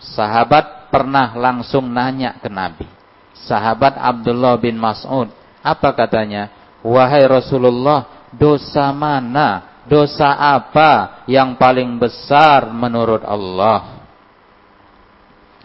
Sahabat 0.00 0.88
pernah 0.88 1.36
langsung 1.36 1.92
nanya 1.92 2.40
ke 2.40 2.48
Nabi. 2.48 2.88
Sahabat 3.44 4.00
Abdullah 4.00 4.56
bin 4.56 4.80
Mas'ud, 4.80 5.28
apa 5.60 5.92
katanya? 5.92 6.48
Wahai 6.80 7.28
Rasulullah, 7.28 8.32
dosa 8.32 8.88
mana? 8.96 9.76
Dosa 9.84 10.32
apa 10.32 11.20
yang 11.28 11.60
paling 11.60 12.00
besar 12.00 12.72
menurut 12.72 13.20
Allah? 13.20 14.00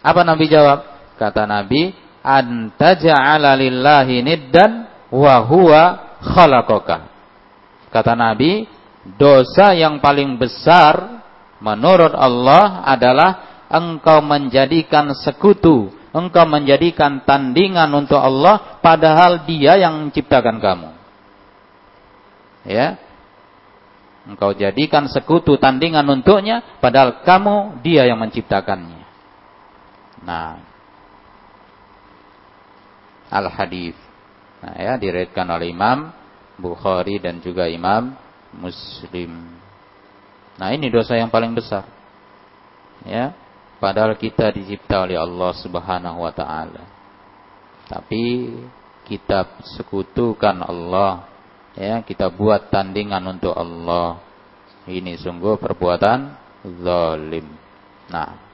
Apa 0.03 0.27
Nabi 0.27 0.51
jawab? 0.51 0.83
Kata 1.15 1.47
Nabi, 1.47 1.95
antaja'ala 2.19 3.55
lillahi 3.55 4.19
niddan 4.19 4.91
wa 5.15 5.39
huwa 5.47 5.83
khalaqaka. 6.19 7.07
Kata 7.87 8.19
Nabi, 8.19 8.67
dosa 9.15 9.71
yang 9.71 10.03
paling 10.03 10.35
besar 10.35 11.18
menurut 11.59 12.15
Allah 12.15 12.83
adalah 12.87 13.63
engkau 13.69 14.19
menjadikan 14.25 15.13
sekutu, 15.13 15.93
engkau 16.11 16.43
menjadikan 16.49 17.21
tandingan 17.23 17.91
untuk 17.93 18.17
Allah 18.17 18.81
padahal 18.81 19.45
Dia 19.45 19.77
yang 19.77 20.09
menciptakan 20.09 20.57
kamu. 20.57 20.89
Ya. 22.67 22.97
Engkau 24.27 24.53
jadikan 24.53 25.09
sekutu 25.09 25.57
tandingan 25.57 26.05
untuknya 26.05 26.61
padahal 26.83 27.23
kamu 27.23 27.81
Dia 27.81 28.05
yang 28.05 28.19
menciptakannya. 28.19 29.01
Nah, 30.19 30.59
al-hadis. 33.31 33.95
Nah, 34.59 34.75
ya 34.75 34.93
diriwayatkan 34.99 35.47
oleh 35.47 35.71
Imam 35.71 36.11
Bukhari 36.59 37.17
dan 37.23 37.39
juga 37.39 37.71
Imam 37.71 38.11
Muslim. 38.51 39.58
Nah, 40.59 40.75
ini 40.75 40.91
dosa 40.91 41.15
yang 41.15 41.31
paling 41.31 41.55
besar. 41.55 41.87
Ya, 43.07 43.31
padahal 43.79 44.19
kita 44.19 44.51
dicipta 44.51 45.07
oleh 45.07 45.15
Allah 45.15 45.55
Subhanahu 45.55 46.19
wa 46.27 46.33
taala. 46.35 46.83
Tapi 47.87 48.51
kita 49.07 49.63
sekutukan 49.79 50.59
Allah, 50.59 51.23
ya, 51.79 52.03
kita 52.03 52.27
buat 52.27 52.67
tandingan 52.67 53.23
untuk 53.23 53.55
Allah. 53.55 54.19
Ini 54.83 55.15
sungguh 55.15 55.55
perbuatan 55.55 56.35
zalim. 56.83 57.47
Nah, 58.11 58.49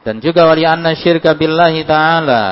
dan 0.00 0.16
juga 0.16 0.48
wali 0.48 0.64
anna 0.64 0.96
syirka 0.96 1.36
billahi 1.36 1.84
ta'ala. 1.84 2.44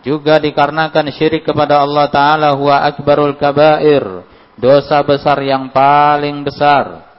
Juga 0.00 0.40
dikarenakan 0.40 1.12
syirik 1.12 1.44
kepada 1.44 1.84
Allah 1.84 2.08
ta'ala 2.08 2.48
huwa 2.56 2.80
akbarul 2.88 3.36
kabair. 3.36 4.24
dosa 4.54 5.02
besar 5.02 5.42
yang 5.42 5.68
paling 5.74 6.46
besar. 6.46 7.13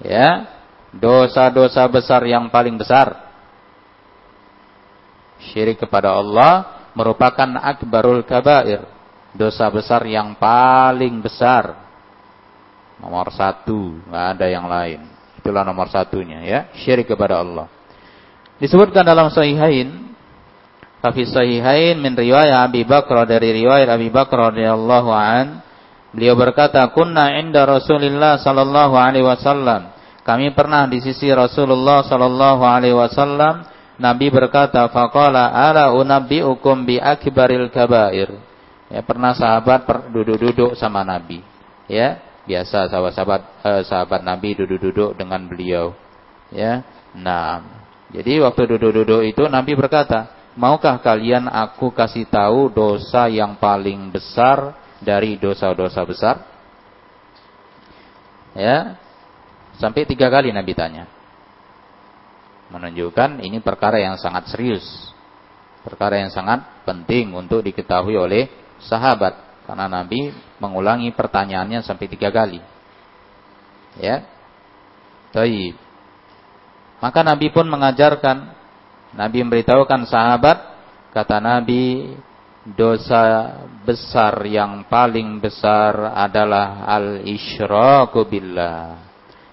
Ya, 0.00 0.48
dosa-dosa 0.96 1.84
besar 1.86 2.24
yang 2.24 2.48
paling 2.48 2.76
besar. 2.80 3.28
Syirik 5.40 5.80
kepada 5.80 6.16
Allah 6.16 6.88
merupakan 6.92 7.48
akbarul 7.60 8.24
kabair. 8.24 8.84
Dosa 9.30 9.70
besar 9.70 10.02
yang 10.10 10.34
paling 10.36 11.22
besar. 11.22 11.78
Nomor 13.00 13.32
satu, 13.32 13.96
nggak 14.10 14.26
ada 14.36 14.46
yang 14.50 14.66
lain. 14.68 15.00
Itulah 15.40 15.64
nomor 15.64 15.88
satunya 15.88 16.44
ya, 16.44 16.60
syirik 16.76 17.08
kepada 17.08 17.40
Allah. 17.40 17.64
Disebutkan 18.60 19.08
dalam 19.08 19.32
Sahihain, 19.32 20.12
Hafi 21.00 21.24
Sahihain 21.24 21.96
min 21.96 22.12
riwayat 22.12 22.68
Abi 22.68 22.84
Bakr 22.84 23.24
dari 23.24 23.56
riwayat 23.64 23.88
Abi 23.88 24.12
Bakr 24.12 24.52
radhiyallahu 24.52 25.08
an, 25.08 25.64
beliau 26.14 26.34
berkata, 26.38 26.82
"Kunna 26.90 27.38
inda 27.38 27.66
Rasulillah 27.66 28.38
sallallahu 28.38 28.94
alaihi 28.94 29.26
wasallam." 29.26 29.94
Kami 30.20 30.52
pernah 30.52 30.84
di 30.86 31.00
sisi 31.00 31.32
Rasulullah 31.32 32.04
sallallahu 32.04 32.62
alaihi 32.62 32.94
wasallam 32.94 33.66
Nabi 34.00 34.32
berkata, 34.32 34.88
"Faqala 34.88 35.52
ala 35.52 35.92
unabbiukum 35.92 36.88
bi 36.88 36.96
akbaril 36.96 37.68
kabair." 37.68 38.32
Ya, 38.88 39.04
pernah 39.04 39.36
sahabat 39.36 39.86
duduk-duduk 40.10 40.74
sama 40.74 41.04
Nabi. 41.04 41.44
Ya, 41.86 42.18
biasa 42.48 42.88
sahabat-sahabat 42.90 43.40
eh, 43.62 43.82
sahabat 43.86 44.20
Nabi 44.24 44.56
duduk-duduk 44.56 45.14
dengan 45.14 45.44
beliau. 45.46 45.92
Ya. 46.50 46.82
Nah, 47.14 47.62
jadi 48.10 48.42
waktu 48.42 48.66
duduk-duduk 48.74 49.22
itu 49.22 49.46
Nabi 49.46 49.78
berkata, 49.78 50.32
"Maukah 50.58 50.98
kalian 50.98 51.46
aku 51.46 51.94
kasih 51.94 52.26
tahu 52.26 52.72
dosa 52.72 53.30
yang 53.30 53.60
paling 53.60 54.10
besar 54.10 54.74
dari 55.02 55.36
dosa-dosa 55.40 56.00
besar?" 56.04 56.36
Ya. 58.54 59.00
Sampai 59.80 60.04
tiga 60.04 60.28
kali 60.28 60.52
Nabi 60.52 60.76
tanya 60.76 61.08
menunjukkan 62.70 63.42
ini 63.42 63.58
perkara 63.60 63.98
yang 63.98 64.16
sangat 64.16 64.48
serius. 64.48 64.86
Perkara 65.82 66.22
yang 66.22 66.30
sangat 66.30 66.62
penting 66.86 67.34
untuk 67.34 67.66
diketahui 67.66 68.14
oleh 68.14 68.46
sahabat. 68.80 69.64
Karena 69.66 69.90
Nabi 69.90 70.34
mengulangi 70.62 71.10
pertanyaannya 71.14 71.82
sampai 71.82 72.06
tiga 72.10 72.30
kali. 72.30 72.62
Ya. 73.98 74.24
Taib. 75.34 75.74
Maka 77.02 77.20
Nabi 77.26 77.50
pun 77.50 77.66
mengajarkan. 77.66 78.54
Nabi 79.14 79.38
memberitahukan 79.42 80.06
sahabat. 80.06 80.58
Kata 81.10 81.42
Nabi, 81.42 82.14
dosa 82.64 83.52
besar 83.84 84.44
yang 84.44 84.84
paling 84.84 85.40
besar 85.40 86.12
adalah 86.12 86.84
al-isyraku 86.84 88.28
billah. 88.28 88.98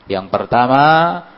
Yang 0.07 0.29
pertama 0.31 0.85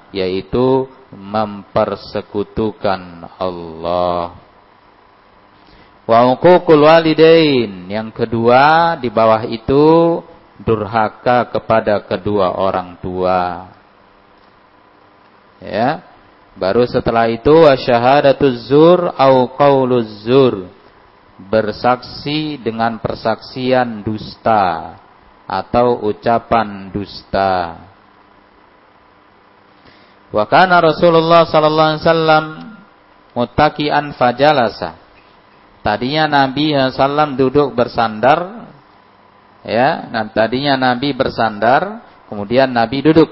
yaitu 0.09 0.89
mempersekutukan 1.13 3.29
Allah. 3.37 4.33
Wa 6.09 6.25
uququl 6.33 6.89
walidain. 6.89 7.85
Yang 7.85 8.25
kedua 8.25 8.97
di 8.97 9.13
bawah 9.13 9.45
itu 9.45 10.17
durhaka 10.57 11.53
kepada 11.53 12.01
kedua 12.01 12.57
orang 12.57 12.97
tua. 12.97 13.69
Ya. 15.61 16.01
Baru 16.59 16.83
setelah 16.83 17.31
itu 17.31 17.53
wasyahadatuz 17.53 18.67
zur 18.67 19.15
au 19.15 19.47
qauluz 19.53 20.25
zur. 20.25 20.78
Bersaksi 21.39 22.59
dengan 22.59 22.99
persaksian 22.99 24.03
dusta 24.03 24.99
atau 25.47 26.03
ucapan 26.03 26.91
dusta. 26.91 27.79
Wa 30.29 30.45
kana 30.45 30.83
Rasulullah 30.83 31.47
sallallahu 31.47 31.89
alaihi 31.95 32.03
wasallam 32.05 32.45
muttaqian 33.33 34.13
fajalasa. 34.19 34.99
Tadinya 35.79 36.27
Nabi 36.27 36.75
sallam 36.91 37.39
duduk 37.39 37.71
bersandar 37.71 38.67
ya, 39.63 40.11
dan 40.11 40.29
tadinya 40.35 40.75
Nabi 40.75 41.15
bersandar, 41.15 42.03
kemudian 42.27 42.69
Nabi 42.69 42.99
duduk. 42.99 43.31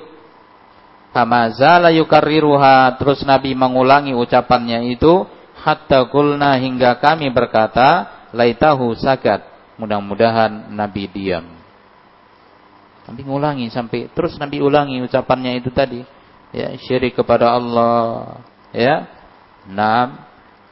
Famazala 1.12 1.90
yukarriruha, 1.98 2.94
terus 3.02 3.26
Nabi 3.26 3.58
mengulangi 3.58 4.14
ucapannya 4.14 4.86
itu 4.94 5.26
hatta 5.68 6.08
kulna 6.08 6.56
hingga 6.56 6.96
kami 7.04 7.28
berkata, 7.28 8.08
laitahu 8.32 8.96
sakat. 8.96 9.44
Mudah-mudahan 9.76 10.72
Nabi 10.72 11.12
diam. 11.12 11.44
Nabi 13.08 13.22
ngulangi 13.24 13.68
sampai 13.70 14.10
terus 14.10 14.40
Nabi 14.40 14.64
ulangi 14.64 15.04
ucapannya 15.04 15.60
itu 15.60 15.70
tadi. 15.70 16.02
Ya 16.56 16.74
syirik 16.82 17.20
kepada 17.20 17.54
Allah. 17.54 18.42
Ya. 18.74 19.06
Enam 19.68 20.18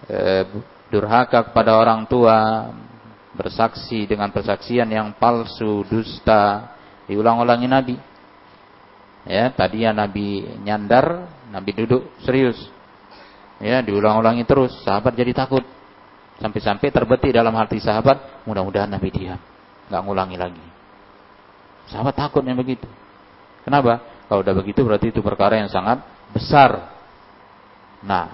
e, 0.09 0.47
durhaka 0.89 1.45
kepada 1.45 1.77
orang 1.77 2.07
tua. 2.09 2.71
Bersaksi 3.35 4.07
dengan 4.09 4.33
persaksian 4.33 4.89
yang 4.89 5.13
palsu 5.21 5.85
dusta. 5.85 6.73
Diulang-ulangi 7.05 7.67
Nabi. 7.69 7.95
Ya 9.29 9.53
tadi 9.53 9.85
ya 9.85 9.93
Nabi 9.93 10.49
nyandar 10.65 11.29
Nabi 11.53 11.71
duduk 11.77 12.09
serius 12.25 12.57
ya 13.63 13.79
diulang-ulangi 13.83 14.43
terus 14.43 14.71
sahabat 14.83 15.15
jadi 15.15 15.31
takut 15.31 15.63
sampai-sampai 16.39 16.91
terbetik 16.91 17.31
dalam 17.31 17.55
hati 17.55 17.79
sahabat 17.79 18.43
mudah-mudahan 18.43 18.91
Nabi 18.91 19.09
diam 19.11 19.39
nggak 19.87 20.01
ngulangi 20.01 20.37
lagi 20.39 20.65
sahabat 21.87 22.15
takutnya 22.17 22.57
begitu 22.57 22.87
kenapa 23.63 24.15
kalau 24.25 24.41
udah 24.41 24.55
begitu 24.57 24.81
berarti 24.81 25.13
itu 25.13 25.21
perkara 25.21 25.61
yang 25.61 25.69
sangat 25.69 26.01
besar. 26.33 26.91
Nah, 28.01 28.33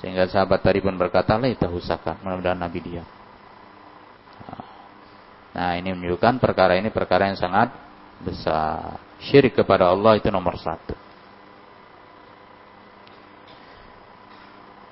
sehingga 0.00 0.24
sahabat 0.28 0.64
tadi 0.64 0.80
pun 0.80 0.96
berkata, 0.96 1.36
"La 1.36 1.52
husaka." 1.68 2.16
Mudah-mudahan 2.24 2.56
Nabi 2.56 2.80
dia. 2.80 3.04
Nah, 5.54 5.78
ini 5.78 5.94
menunjukkan 5.94 6.42
perkara 6.42 6.74
ini 6.74 6.90
perkara 6.90 7.30
yang 7.30 7.38
sangat 7.38 7.70
besar. 8.24 8.98
Syirik 9.22 9.54
kepada 9.54 9.86
Allah 9.86 10.18
itu 10.18 10.26
nomor 10.26 10.58
satu. 10.58 10.98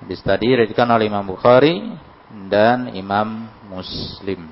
Hadis 0.03 0.19
tadi 0.19 0.51
diriwayatkan 0.51 0.83
oleh 0.91 1.07
Imam 1.07 1.23
Bukhari 1.23 1.79
dan 2.51 2.91
Imam 2.91 3.47
Muslim. 3.71 4.51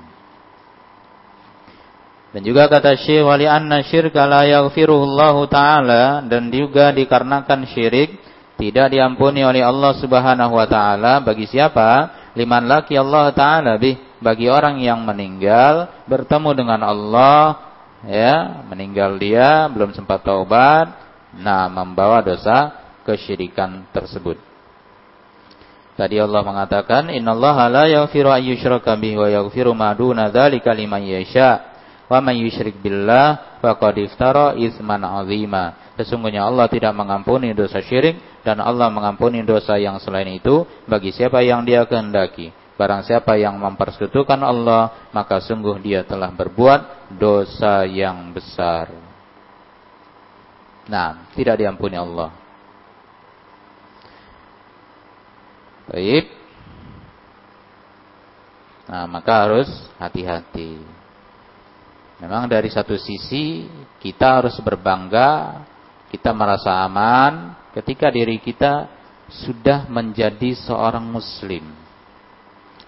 Dan 2.32 2.40
juga 2.40 2.72
kata 2.72 2.96
Syekh 2.96 3.20
wali 3.20 3.44
anna 3.44 3.84
syirka 3.84 4.24
la 4.24 4.48
yaghfiruhullahu 4.48 5.44
taala 5.52 6.24
dan 6.24 6.48
juga 6.48 6.88
dikarenakan 6.96 7.68
syirik 7.68 8.16
tidak 8.56 8.96
diampuni 8.96 9.44
oleh 9.44 9.60
Allah 9.60 9.92
Subhanahu 10.00 10.56
wa 10.56 10.64
taala 10.64 11.20
bagi 11.20 11.44
siapa? 11.44 12.08
Liman 12.32 12.64
laki 12.64 12.96
Allah 12.96 13.28
taala 13.36 13.76
bih 13.76 14.00
bagi 14.24 14.48
orang 14.48 14.80
yang 14.80 15.04
meninggal 15.04 16.00
bertemu 16.08 16.56
dengan 16.56 16.80
Allah 16.80 17.60
ya, 18.08 18.64
meninggal 18.72 19.20
dia 19.20 19.68
belum 19.68 19.92
sempat 19.92 20.24
taubat, 20.24 20.96
nah 21.36 21.68
membawa 21.68 22.24
dosa 22.24 22.72
kesyirikan 23.04 23.84
tersebut. 23.92 24.51
Tadi 25.92 26.16
Allah 26.16 26.40
mengatakan 26.40 27.12
innallaha 27.12 27.68
la 27.68 27.84
yaghfiru 27.84 28.32
ayyushraka 28.32 28.96
bihi 28.96 29.16
wa 29.20 29.28
yaghfiru 29.28 29.76
ma 29.76 29.92
duna 29.92 30.32
dzalika 30.32 30.72
liman 30.72 31.04
yasha' 31.04 31.72
Wa 32.12 32.20
man 32.20 32.36
yusyrik 32.36 32.76
billah 32.84 33.56
faqad 33.64 33.96
iftara 34.04 34.52
itsman 34.52 35.00
'azima. 35.00 35.96
Sesungguhnya 35.96 36.44
Allah 36.44 36.68
tidak 36.68 36.92
mengampuni 36.92 37.56
dosa 37.56 37.80
syirik 37.80 38.20
dan 38.44 38.60
Allah 38.60 38.92
mengampuni 38.92 39.40
dosa 39.40 39.80
yang 39.80 39.96
selain 39.96 40.28
itu 40.28 40.68
bagi 40.84 41.08
siapa 41.08 41.40
yang 41.40 41.64
Dia 41.64 41.88
kehendaki. 41.88 42.52
Barang 42.76 43.00
siapa 43.00 43.40
yang 43.40 43.56
mempersekutukan 43.56 44.44
Allah, 44.44 45.08
maka 45.16 45.40
sungguh 45.40 45.80
dia 45.80 46.04
telah 46.04 46.28
berbuat 46.32 47.14
dosa 47.16 47.88
yang 47.88 48.32
besar. 48.36 48.92
Nah, 50.88 51.32
tidak 51.32 51.62
diampuni 51.62 51.96
Allah. 51.96 52.41
Baik. 55.92 56.24
Nah, 58.88 59.04
maka 59.04 59.32
harus 59.44 59.68
hati-hati. 60.00 60.80
Memang 62.16 62.48
dari 62.48 62.72
satu 62.72 62.96
sisi 62.96 63.68
kita 64.00 64.40
harus 64.40 64.56
berbangga, 64.64 65.60
kita 66.08 66.32
merasa 66.32 66.80
aman 66.80 67.52
ketika 67.76 68.08
diri 68.08 68.40
kita 68.40 68.88
sudah 69.28 69.84
menjadi 69.92 70.56
seorang 70.64 71.04
muslim. 71.04 71.68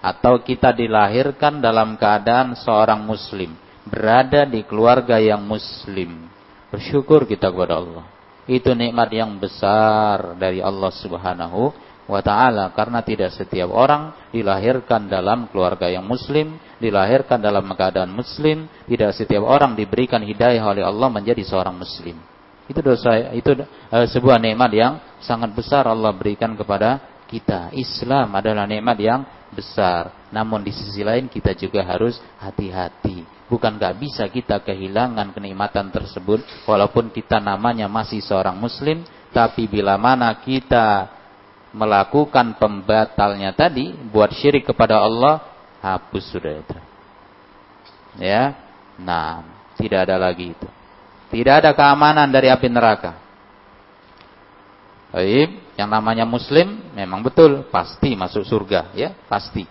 Atau 0.00 0.40
kita 0.40 0.72
dilahirkan 0.72 1.60
dalam 1.60 2.00
keadaan 2.00 2.56
seorang 2.56 3.04
muslim, 3.04 3.52
berada 3.84 4.48
di 4.48 4.64
keluarga 4.64 5.20
yang 5.20 5.44
muslim. 5.44 6.24
Bersyukur 6.72 7.28
kita 7.28 7.52
kepada 7.52 7.84
Allah. 7.84 8.04
Itu 8.44 8.72
nikmat 8.76 9.08
yang 9.12 9.36
besar 9.40 10.36
dari 10.36 10.60
Allah 10.60 10.92
Subhanahu 10.92 11.72
wa 12.04 12.20
taala 12.20 12.72
karena 12.76 13.00
tidak 13.00 13.32
setiap 13.32 13.72
orang 13.72 14.12
dilahirkan 14.28 15.08
dalam 15.08 15.48
keluarga 15.48 15.88
yang 15.88 16.04
muslim, 16.04 16.60
dilahirkan 16.76 17.40
dalam 17.40 17.64
keadaan 17.72 18.12
muslim, 18.12 18.68
tidak 18.84 19.16
setiap 19.16 19.44
orang 19.44 19.72
diberikan 19.72 20.20
hidayah 20.20 20.64
oleh 20.64 20.84
Allah 20.84 21.08
menjadi 21.08 21.40
seorang 21.40 21.76
muslim. 21.76 22.16
Itu 22.64 22.80
dosa 22.80 23.32
itu 23.36 23.52
uh, 23.56 24.06
sebuah 24.08 24.40
nikmat 24.40 24.70
yang 24.72 24.92
sangat 25.20 25.52
besar 25.52 25.84
Allah 25.84 26.12
berikan 26.16 26.56
kepada 26.56 27.00
kita. 27.28 27.72
Islam 27.76 28.32
adalah 28.36 28.64
nikmat 28.64 28.96
yang 29.00 29.20
besar. 29.52 30.28
Namun 30.32 30.64
di 30.64 30.72
sisi 30.72 31.04
lain 31.04 31.28
kita 31.28 31.52
juga 31.52 31.84
harus 31.84 32.16
hati-hati. 32.40 33.24
Bukan 33.44 33.76
gak 33.76 34.00
bisa 34.00 34.24
kita 34.32 34.64
kehilangan 34.64 35.36
kenikmatan 35.36 35.92
tersebut 35.92 36.40
walaupun 36.64 37.12
kita 37.12 37.38
namanya 37.38 37.86
masih 37.86 38.24
seorang 38.24 38.56
muslim, 38.56 39.04
tapi 39.30 39.68
bila 39.68 40.00
mana 40.00 40.32
kita 40.40 41.12
melakukan 41.74 42.54
pembatalnya 42.54 43.50
tadi, 43.50 43.90
buat 44.08 44.30
syirik 44.30 44.70
kepada 44.70 45.02
Allah, 45.02 45.42
hapus 45.82 46.24
sudah 46.30 46.62
itu. 46.62 46.78
Ya. 48.22 48.54
Nah, 48.94 49.42
tidak 49.74 50.06
ada 50.06 50.16
lagi 50.30 50.54
itu. 50.54 50.68
Tidak 51.34 51.66
ada 51.66 51.74
keamanan 51.74 52.30
dari 52.30 52.46
api 52.46 52.70
neraka. 52.70 53.18
Baik, 55.10 55.74
yang 55.74 55.90
namanya 55.90 56.22
muslim 56.22 56.94
memang 56.94 57.26
betul 57.26 57.66
pasti 57.74 58.14
masuk 58.14 58.46
surga, 58.46 58.94
ya, 58.94 59.10
pasti. 59.26 59.66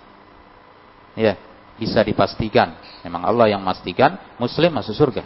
Ya, 1.16 1.40
bisa 1.80 2.04
dipastikan. 2.04 2.76
Memang 3.08 3.24
Allah 3.24 3.56
yang 3.56 3.64
memastikan 3.64 4.20
muslim 4.36 4.76
masuk 4.76 4.96
surga. 4.96 5.24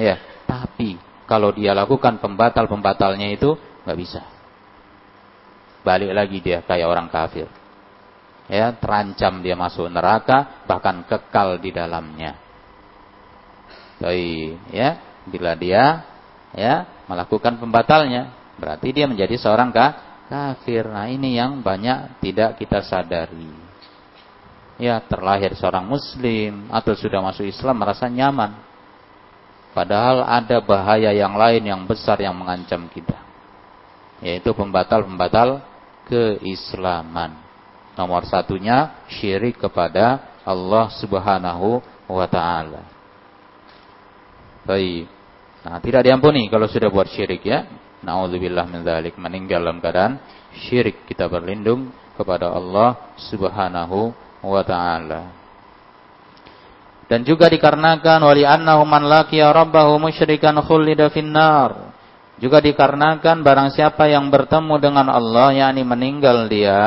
Ya, 0.00 0.16
tapi 0.48 0.96
kalau 1.28 1.52
dia 1.52 1.76
lakukan 1.76 2.16
pembatal-pembatalnya 2.20 3.36
itu 3.36 3.56
nggak 3.84 3.98
bisa 4.00 4.39
balik 5.80 6.12
lagi 6.12 6.38
dia 6.40 6.60
kayak 6.64 6.88
orang 6.88 7.08
kafir. 7.08 7.48
Ya, 8.50 8.74
terancam 8.74 9.46
dia 9.46 9.54
masuk 9.54 9.86
neraka, 9.86 10.66
bahkan 10.66 11.06
kekal 11.06 11.62
di 11.62 11.70
dalamnya. 11.70 12.34
Baik, 14.02 14.58
ya, 14.74 14.98
bila 15.28 15.54
dia 15.54 16.02
ya 16.50 16.82
melakukan 17.06 17.62
pembatalnya, 17.62 18.34
berarti 18.58 18.90
dia 18.90 19.06
menjadi 19.06 19.38
seorang 19.38 19.70
kafir. 19.70 20.82
Nah, 20.90 21.06
ini 21.06 21.38
yang 21.38 21.62
banyak 21.62 22.18
tidak 22.18 22.58
kita 22.58 22.82
sadari. 22.82 23.54
Ya, 24.82 24.98
terlahir 24.98 25.54
seorang 25.54 25.86
muslim 25.86 26.66
atau 26.72 26.96
sudah 26.96 27.22
masuk 27.22 27.46
Islam 27.46 27.76
merasa 27.78 28.08
nyaman. 28.10 28.56
Padahal 29.70 30.26
ada 30.26 30.58
bahaya 30.58 31.14
yang 31.14 31.38
lain 31.38 31.62
yang 31.62 31.86
besar 31.86 32.18
yang 32.18 32.34
mengancam 32.34 32.90
kita. 32.90 33.14
Yaitu 34.18 34.50
pembatal-pembatal 34.50 35.69
keislaman. 36.10 37.38
Nomor 37.94 38.26
satunya 38.26 39.06
syirik 39.06 39.62
kepada 39.62 40.34
Allah 40.42 40.90
Subhanahu 40.98 41.78
wa 42.10 42.26
taala. 42.26 42.82
Baik. 44.66 45.06
Nah, 45.60 45.78
tidak 45.78 46.02
diampuni 46.08 46.48
kalau 46.50 46.66
sudah 46.66 46.90
buat 46.90 47.06
syirik 47.12 47.44
ya. 47.46 47.68
Nauzubillah 48.00 48.64
min 48.64 48.80
dzalik, 48.80 49.20
meninggal 49.20 49.60
dalam 49.60 49.78
keadaan 49.78 50.12
syirik. 50.66 51.04
Kita 51.04 51.28
berlindung 51.28 51.92
kepada 52.16 52.50
Allah 52.50 53.14
Subhanahu 53.28 54.12
wa 54.40 54.62
taala. 54.64 55.36
Dan 57.10 57.26
juga 57.26 57.50
dikarenakan 57.50 58.22
wali 58.22 58.46
annahu 58.46 58.86
man 58.86 59.02
laqiya 59.02 59.50
rabbahu 59.50 59.98
musyrikan 59.98 60.54
khulida 60.62 61.10
finnar. 61.10 61.90
Juga 62.40 62.56
dikarenakan 62.64 63.44
barang 63.44 63.70
siapa 63.76 64.08
yang 64.08 64.32
bertemu 64.32 64.80
dengan 64.80 65.12
Allah, 65.12 65.52
yakni 65.52 65.84
meninggal 65.84 66.48
dia 66.48 66.80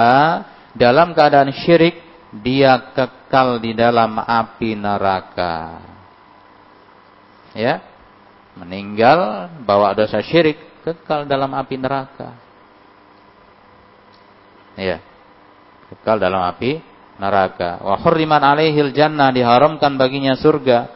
dalam 0.73 1.13
keadaan 1.13 1.53
syirik, 1.53 2.01
dia 2.41 2.81
kekal 2.97 3.61
di 3.61 3.77
dalam 3.77 4.17
api 4.17 4.73
neraka. 4.73 5.77
Ya, 7.53 7.85
meninggal 8.57 9.53
bawa 9.61 9.93
dosa 9.93 10.25
syirik, 10.25 10.57
kekal 10.81 11.29
dalam 11.29 11.53
api 11.53 11.77
neraka. 11.77 12.33
Ya, 14.73 15.05
kekal 15.93 16.17
dalam 16.17 16.41
api 16.49 16.81
neraka. 17.21 17.77
Wa 17.85 18.01
hurriman 18.01 18.41
alaihil 18.41 18.89
jannah 18.89 19.29
diharamkan 19.29 20.01
baginya 20.01 20.33
surga. 20.33 20.89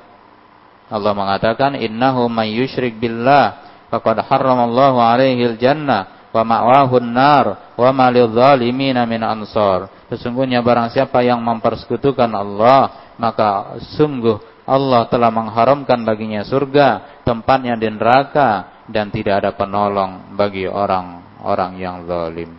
Allah 0.90 1.14
mengatakan 1.14 1.78
innahu 1.78 2.26
may 2.26 2.58
yusyrik 2.58 2.98
billah 2.98 3.67
faqad 3.88 4.24
harramallahu 4.28 4.98
alaihi 5.00 5.56
jannah 5.60 6.30
wa 6.32 6.44
ma'wahu 6.44 7.00
nar 7.02 7.76
wa 7.76 7.90
ma 7.96 8.08
lidh-dhalimin 8.12 9.00
min 9.08 9.22
ansar. 9.24 9.90
Sesungguhnya 10.12 10.64
barang 10.64 10.92
siapa 10.92 11.24
yang 11.24 11.40
mempersekutukan 11.44 12.32
Allah, 12.32 13.14
maka 13.20 13.80
sungguh 13.98 14.40
Allah 14.68 15.08
telah 15.08 15.32
mengharamkan 15.32 16.04
baginya 16.04 16.44
surga, 16.44 17.22
tempatnya 17.24 17.80
di 17.80 17.88
neraka 17.88 18.84
dan 18.88 19.12
tidak 19.12 19.44
ada 19.44 19.52
penolong 19.56 20.36
bagi 20.36 20.68
orang-orang 20.68 21.72
yang 21.80 22.04
zalim. 22.04 22.52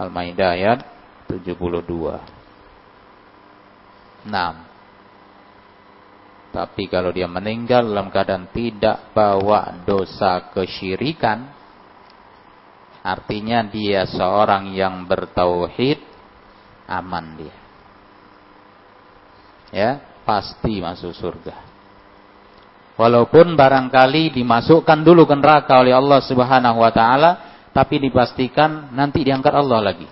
Al-Maidah 0.00 0.50
ayat 0.56 0.78
72. 1.28 1.52
6. 4.28 4.71
Tapi 6.52 6.84
kalau 6.92 7.16
dia 7.16 7.24
meninggal 7.24 7.88
dalam 7.88 8.12
keadaan 8.12 8.52
tidak 8.52 9.16
bawa 9.16 9.82
dosa 9.88 10.52
kesyirikan, 10.52 11.48
artinya 13.00 13.64
dia 13.64 14.04
seorang 14.04 14.76
yang 14.76 15.08
bertauhid, 15.08 15.96
aman 16.92 17.26
dia. 17.40 17.56
Ya, 19.72 19.90
pasti 20.28 20.84
masuk 20.84 21.16
surga. 21.16 21.56
Walaupun 23.00 23.56
barangkali 23.56 24.36
dimasukkan 24.36 25.00
dulu 25.00 25.24
ke 25.24 25.32
neraka 25.32 25.80
oleh 25.80 25.96
Allah 25.96 26.20
Subhanahu 26.20 26.84
wa 26.84 26.92
taala, 26.92 27.30
tapi 27.72 27.96
dipastikan 27.96 28.92
nanti 28.92 29.24
diangkat 29.24 29.56
Allah 29.56 29.80
lagi. 29.80 30.04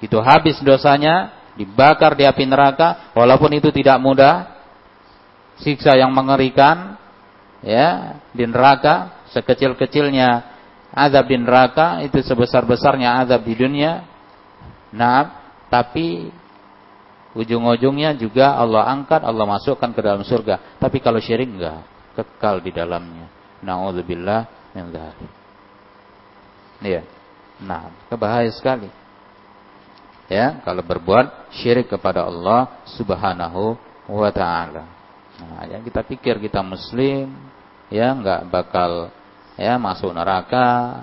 Itu 0.00 0.16
habis 0.24 0.56
dosanya, 0.64 1.44
dibakar 1.52 2.16
di 2.16 2.24
api 2.24 2.48
neraka, 2.48 3.12
walaupun 3.12 3.52
itu 3.52 3.68
tidak 3.68 4.00
mudah, 4.00 4.51
siksa 5.62 5.94
yang 5.94 6.10
mengerikan 6.10 6.98
ya 7.62 8.18
di 8.34 8.44
neraka 8.44 9.24
sekecil-kecilnya 9.30 10.52
azab 10.92 11.24
di 11.30 11.40
neraka 11.40 12.04
itu 12.04 12.20
sebesar-besarnya 12.20 13.24
azab 13.24 13.42
di 13.48 13.54
dunia. 13.56 14.04
Nah, 14.92 15.40
tapi 15.72 16.28
ujung-ujungnya 17.32 18.12
juga 18.20 18.60
Allah 18.60 18.92
angkat, 18.92 19.24
Allah 19.24 19.48
masukkan 19.48 19.88
ke 19.88 20.00
dalam 20.04 20.20
surga. 20.20 20.76
Tapi 20.76 21.00
kalau 21.00 21.16
syirik 21.16 21.48
enggak, 21.48 21.80
kekal 22.12 22.60
di 22.60 22.70
dalamnya. 22.70 23.26
Nauzubillah 23.64 24.44
min 24.76 24.92
dzalik. 24.92 25.32
Ya. 26.84 27.02
Nah, 27.62 27.88
kebahaya 28.12 28.52
sekali. 28.52 28.90
Ya, 30.28 30.60
kalau 30.64 30.84
berbuat 30.84 31.52
syirik 31.56 31.88
kepada 31.88 32.26
Allah 32.26 32.84
Subhanahu 32.96 33.76
wa 34.08 34.30
taala. 34.32 35.01
Nah, 35.42 35.64
yang 35.66 35.82
kita 35.82 36.06
pikir 36.06 36.38
kita 36.38 36.62
muslim, 36.62 37.30
ya 37.90 38.14
nggak 38.14 38.48
bakal 38.48 39.10
ya 39.58 39.76
masuk 39.76 40.14
neraka. 40.14 41.02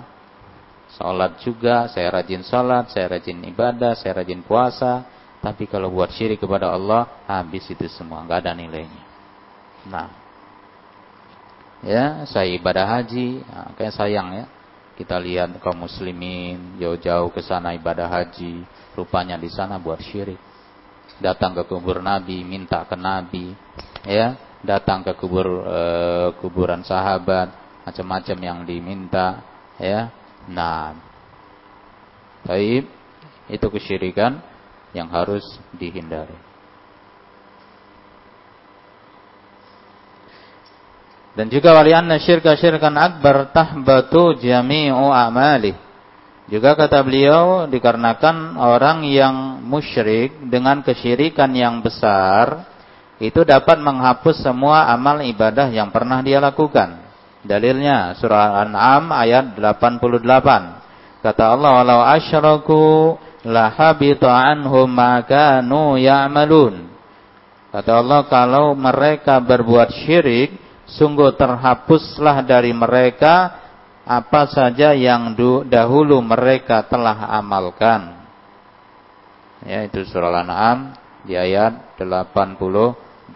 Salat 0.90 1.38
juga, 1.46 1.86
saya 1.86 2.10
rajin 2.10 2.42
salat, 2.42 2.90
saya 2.90 3.14
rajin 3.14 3.38
ibadah, 3.46 3.94
saya 3.94 4.20
rajin 4.24 4.42
puasa. 4.42 5.06
Tapi 5.38 5.70
kalau 5.70 5.88
buat 5.88 6.10
syirik 6.12 6.42
kepada 6.42 6.74
Allah, 6.74 7.24
habis 7.24 7.64
itu 7.70 7.86
semua, 7.86 8.26
nggak 8.26 8.44
ada 8.44 8.52
nilainya. 8.52 9.04
Nah, 9.86 10.08
ya 11.86 12.26
saya 12.26 12.50
ibadah 12.52 12.84
haji, 12.84 13.40
nah, 13.46 13.70
kayak 13.78 13.94
sayang 13.94 14.28
ya. 14.34 14.46
Kita 14.98 15.16
lihat 15.16 15.56
kaum 15.64 15.88
muslimin 15.88 16.76
jauh-jauh 16.76 17.32
ke 17.32 17.40
sana 17.40 17.72
ibadah 17.72 18.10
haji, 18.10 18.60
rupanya 18.92 19.40
di 19.40 19.48
sana 19.48 19.80
buat 19.80 20.02
syirik 20.04 20.50
datang 21.20 21.52
ke 21.52 21.62
kubur 21.68 22.00
Nabi, 22.00 22.40
minta 22.42 22.82
ke 22.88 22.96
Nabi, 22.96 23.52
ya, 24.06 24.36
datang 24.64 25.04
ke 25.04 25.12
kubur 25.16 25.46
e, 25.64 25.80
kuburan 26.40 26.84
sahabat, 26.84 27.52
macam-macam 27.84 28.38
yang 28.40 28.58
diminta, 28.64 29.44
ya. 29.80 30.12
Nah, 30.48 30.96
taib 32.44 32.88
itu 33.50 33.66
kesyirikan 33.66 34.40
yang 34.96 35.08
harus 35.12 35.44
dihindari. 35.76 36.36
Dan 41.30 41.46
juga 41.46 41.72
walianna 41.78 42.18
syirka 42.18 42.58
syirkan 42.58 42.98
akbar 42.98 43.54
tahbatu 43.54 44.34
jami'u 44.42 45.14
amalih 45.14 45.78
juga 46.50 46.74
kata 46.74 47.06
beliau 47.06 47.70
dikarenakan 47.70 48.58
orang 48.58 49.06
yang 49.06 49.62
musyrik 49.62 50.34
dengan 50.50 50.82
kesyirikan 50.82 51.54
yang 51.54 51.78
besar 51.78 52.66
itu 53.20 53.44
dapat 53.44 53.76
menghapus 53.84 54.40
semua 54.40 54.88
amal 54.88 55.20
ibadah 55.20 55.68
yang 55.68 55.92
pernah 55.92 56.24
dia 56.24 56.40
lakukan. 56.40 57.04
Dalilnya 57.44 58.16
surah 58.16 58.64
Al-An'am 58.64 59.12
ayat 59.12 59.52
88. 59.60 61.20
Kata 61.20 61.52
Allah, 61.52 61.70
"Walau 61.84 62.00
asyraku 62.00 63.16
la 63.44 63.68
habita 63.76 64.32
anhum 64.32 64.88
ma 64.88 65.20
kanu 65.20 66.00
ya'malun." 66.00 66.88
Kata 67.68 68.00
Allah, 68.00 68.24
kalau 68.24 68.72
mereka 68.72 69.36
berbuat 69.36 69.92
syirik, 70.00 70.56
sungguh 70.88 71.36
terhapuslah 71.36 72.40
dari 72.42 72.72
mereka 72.72 73.52
apa 74.08 74.48
saja 74.48 74.96
yang 74.96 75.36
dahulu 75.68 76.24
mereka 76.24 76.88
telah 76.88 77.28
amalkan. 77.36 78.16
Ya, 79.68 79.84
itu 79.84 80.08
surah 80.08 80.32
Al-An'am 80.32 80.96
di 81.28 81.36
ayat 81.36 82.00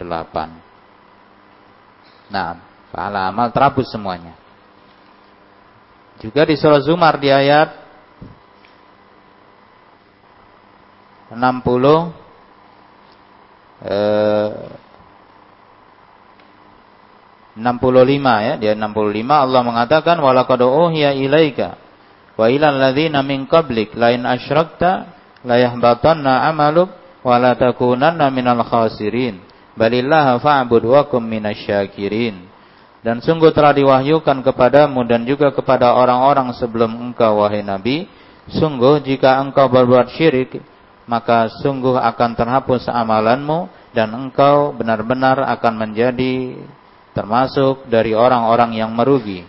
88. 0.04 2.32
Nah, 2.32 2.56
pahala 2.92 3.28
amal 3.28 3.52
terhapus 3.52 3.90
semuanya. 3.90 4.32
Juga 6.22 6.46
di 6.46 6.54
surah 6.54 6.80
Zumar 6.80 7.18
di 7.18 7.28
ayat 7.28 7.74
60 11.34 12.22
65 17.54 18.46
ya, 18.46 18.54
dia 18.58 18.72
65 18.74 19.30
Allah 19.30 19.62
mengatakan 19.62 20.18
walaqad 20.18 20.58
uhiya 20.64 21.14
ilaika 21.14 21.78
wa 22.34 22.50
ilal 22.50 22.74
ladzina 22.74 23.22
min 23.22 23.46
qablik 23.46 23.94
la 23.94 24.10
in 24.10 24.26
asyrakta 24.26 25.14
la 25.46 25.62
yahbatanna 25.62 26.50
amaluk 26.50 26.90
wa 27.22 27.38
la 27.38 27.54
takunanna 27.54 28.26
minal 28.34 28.66
khasirin 28.66 29.38
balillaha 29.74 30.38
fa'bud 30.38 30.82
wa 30.86 31.02
kum 31.06 31.22
minasyakirin 31.22 32.46
dan 33.04 33.20
sungguh 33.20 33.52
telah 33.52 33.76
diwahyukan 33.76 34.40
kepadamu 34.40 35.04
dan 35.04 35.28
juga 35.28 35.52
kepada 35.52 35.92
orang-orang 35.92 36.54
sebelum 36.56 37.12
engkau 37.12 37.44
wahai 37.44 37.60
nabi 37.60 38.08
sungguh 38.48 39.02
jika 39.04 39.38
engkau 39.42 39.68
berbuat 39.68 40.14
syirik 40.14 40.58
maka 41.04 41.52
sungguh 41.60 42.00
akan 42.00 42.30
terhapus 42.32 42.88
amalanmu 42.88 43.68
dan 43.92 44.10
engkau 44.10 44.72
benar-benar 44.72 45.44
akan 45.44 45.74
menjadi 45.76 46.58
termasuk 47.14 47.86
dari 47.86 48.12
orang-orang 48.16 48.74
yang 48.74 48.90
merugi. 48.90 49.46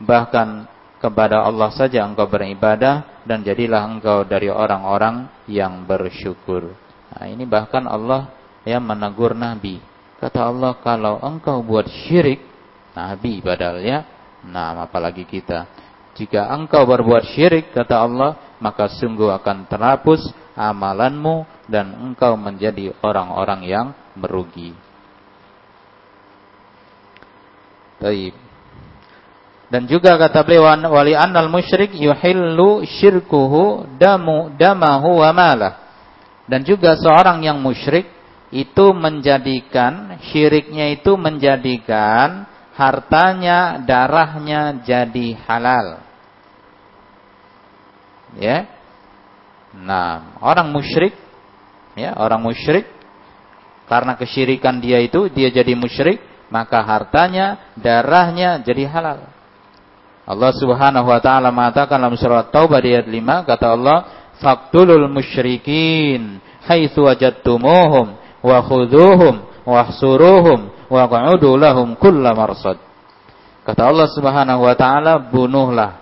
Bahkan 0.00 0.70
kepada 1.00 1.44
Allah 1.44 1.72
saja 1.72 2.04
engkau 2.04 2.28
beribadah 2.28 3.24
dan 3.24 3.40
jadilah 3.40 3.84
engkau 3.84 4.24
dari 4.24 4.52
orang-orang 4.52 5.28
yang 5.48 5.84
bersyukur. 5.84 6.76
Nah, 7.10 7.26
ini 7.26 7.44
bahkan 7.44 7.84
Allah 7.88 8.30
yang 8.64 8.84
menegur 8.84 9.32
Nabi. 9.32 9.80
Kata 10.20 10.52
Allah, 10.52 10.76
kalau 10.84 11.16
engkau 11.24 11.64
buat 11.64 11.88
syirik, 11.88 12.44
Nabi 12.92 13.40
padahal 13.40 13.80
ya, 13.80 14.04
nah 14.44 14.76
apalagi 14.84 15.24
kita. 15.24 15.64
Jika 16.12 16.52
engkau 16.52 16.84
berbuat 16.84 17.24
syirik, 17.32 17.72
kata 17.72 17.96
Allah, 17.96 18.30
maka 18.60 18.92
sungguh 18.92 19.32
akan 19.32 19.64
terhapus 19.64 20.28
amalanmu 20.52 21.48
dan 21.64 21.96
engkau 21.96 22.36
menjadi 22.36 22.92
orang-orang 23.00 23.60
yang 23.64 23.86
merugi. 24.12 24.76
Taib. 27.96 28.36
Dan 29.70 29.86
juga 29.86 30.18
kata 30.18 30.42
beliau 30.42 30.66
wali 30.66 31.14
annal 31.14 31.46
musyrik 31.46 31.94
yuhillu 31.94 32.82
syirkuhu 32.82 33.86
damu 33.96 34.50
damahu 34.58 35.22
wa 35.22 35.30
malah. 35.30 35.74
Dan 36.50 36.66
juga 36.66 36.98
seorang 36.98 37.46
yang 37.46 37.62
musyrik 37.62 38.19
itu 38.50 38.90
menjadikan 38.90 40.18
syiriknya 40.30 40.90
itu 40.98 41.14
menjadikan 41.14 42.50
hartanya, 42.74 43.78
darahnya 43.86 44.82
jadi 44.82 45.38
halal. 45.46 46.02
Ya. 48.38 48.66
Nah, 49.70 50.34
orang 50.42 50.74
musyrik 50.74 51.14
ya, 51.94 52.18
orang 52.18 52.42
musyrik 52.42 52.90
karena 53.86 54.18
kesyirikan 54.18 54.82
dia 54.82 54.98
itu 55.02 55.30
dia 55.30 55.50
jadi 55.50 55.74
musyrik, 55.78 56.18
maka 56.50 56.82
hartanya, 56.82 57.74
darahnya 57.78 58.62
jadi 58.62 58.86
halal. 58.90 59.30
Allah 60.26 60.52
Subhanahu 60.54 61.10
wa 61.10 61.18
taala 61.22 61.50
mengatakan 61.50 61.98
dalam 61.98 62.14
surat 62.14 62.50
Taubah 62.54 62.82
ayat 62.82 63.06
5 63.06 63.46
kata 63.46 63.66
Allah, 63.74 63.98
"Faqtulul 64.38 65.10
musyrikin 65.10 66.38
haitsu 66.66 67.02
wajadtumuhum 67.06 68.19
wa 68.40 68.58
khudhuhum 68.64 69.44
wahsuruhum 69.64 70.72
wa 70.88 71.02
qa'udu 71.06 71.56
lahum 71.56 71.96
kulla 71.96 72.32
marsad." 72.32 72.80
Kata 73.60 73.86
Allah 73.86 74.08
Subhanahu 74.08 74.64
wa 74.64 74.74
taala, 74.74 75.20
bunuhlah, 75.20 76.00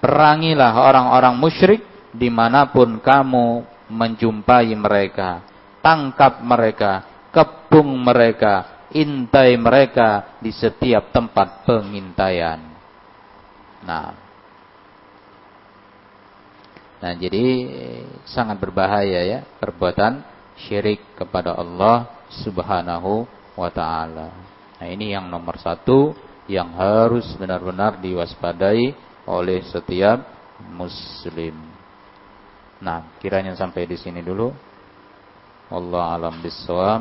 perangilah 0.00 0.74
orang-orang 0.80 1.36
musyrik 1.36 1.84
di 2.10 2.32
mana 2.32 2.72
pun 2.72 2.98
kamu 2.98 3.62
menjumpai 3.90 4.72
mereka, 4.74 5.44
tangkap 5.84 6.40
mereka, 6.42 7.04
kepung 7.30 8.00
mereka, 8.00 8.86
intai 8.90 9.54
mereka 9.54 10.38
di 10.42 10.50
setiap 10.50 11.14
tempat 11.14 11.62
pengintaian. 11.62 12.58
Nah, 13.86 14.10
nah 17.00 17.12
jadi 17.14 17.44
sangat 18.26 18.58
berbahaya 18.58 19.20
ya 19.24 19.40
perbuatan 19.62 20.26
syirik 20.66 21.00
kepada 21.16 21.56
Allah 21.56 22.08
Subhanahu 22.42 23.24
wa 23.56 23.70
Ta'ala. 23.70 24.28
Nah, 24.80 24.88
ini 24.88 25.12
yang 25.12 25.28
nomor 25.28 25.60
satu 25.60 26.16
yang 26.50 26.72
harus 26.74 27.26
benar-benar 27.36 28.00
diwaspadai 28.00 28.96
oleh 29.28 29.62
setiap 29.68 30.24
Muslim. 30.72 31.54
Nah, 32.80 33.20
kiranya 33.20 33.52
sampai 33.54 33.84
di 33.84 33.96
sini 34.00 34.24
dulu. 34.24 34.50
Allah 35.70 36.04
alam 36.16 36.40
bisawab. 36.42 37.00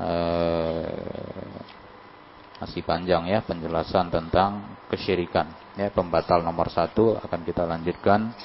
Eh, 0.00 1.58
masih 2.60 2.84
panjang 2.84 3.24
ya 3.24 3.40
penjelasan 3.40 4.12
tentang 4.12 4.76
kesyirikan. 4.92 5.48
Ya, 5.80 5.88
pembatal 5.88 6.44
nomor 6.44 6.68
satu 6.68 7.16
akan 7.16 7.40
kita 7.40 7.64
lanjutkan 7.64 8.36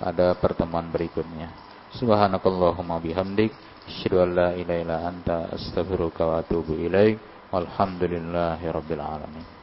pada 0.00 0.32
pertemuan 0.40 0.88
berikutnya. 0.88 1.69
Subhanakallahumma 1.98 3.02
bihamdik. 3.02 3.50
Asyhadu 3.90 4.22
an 4.22 4.30
la 4.38 4.48
ilaha 4.54 5.10
anta 5.10 5.50
astaghfiruka 5.50 6.22
wa 6.22 6.38
atubu 6.38 6.78
ilaik. 6.78 7.18
Walhamdulillahi 7.50 8.70
rabbil 8.70 9.02
alamin. 9.02 9.58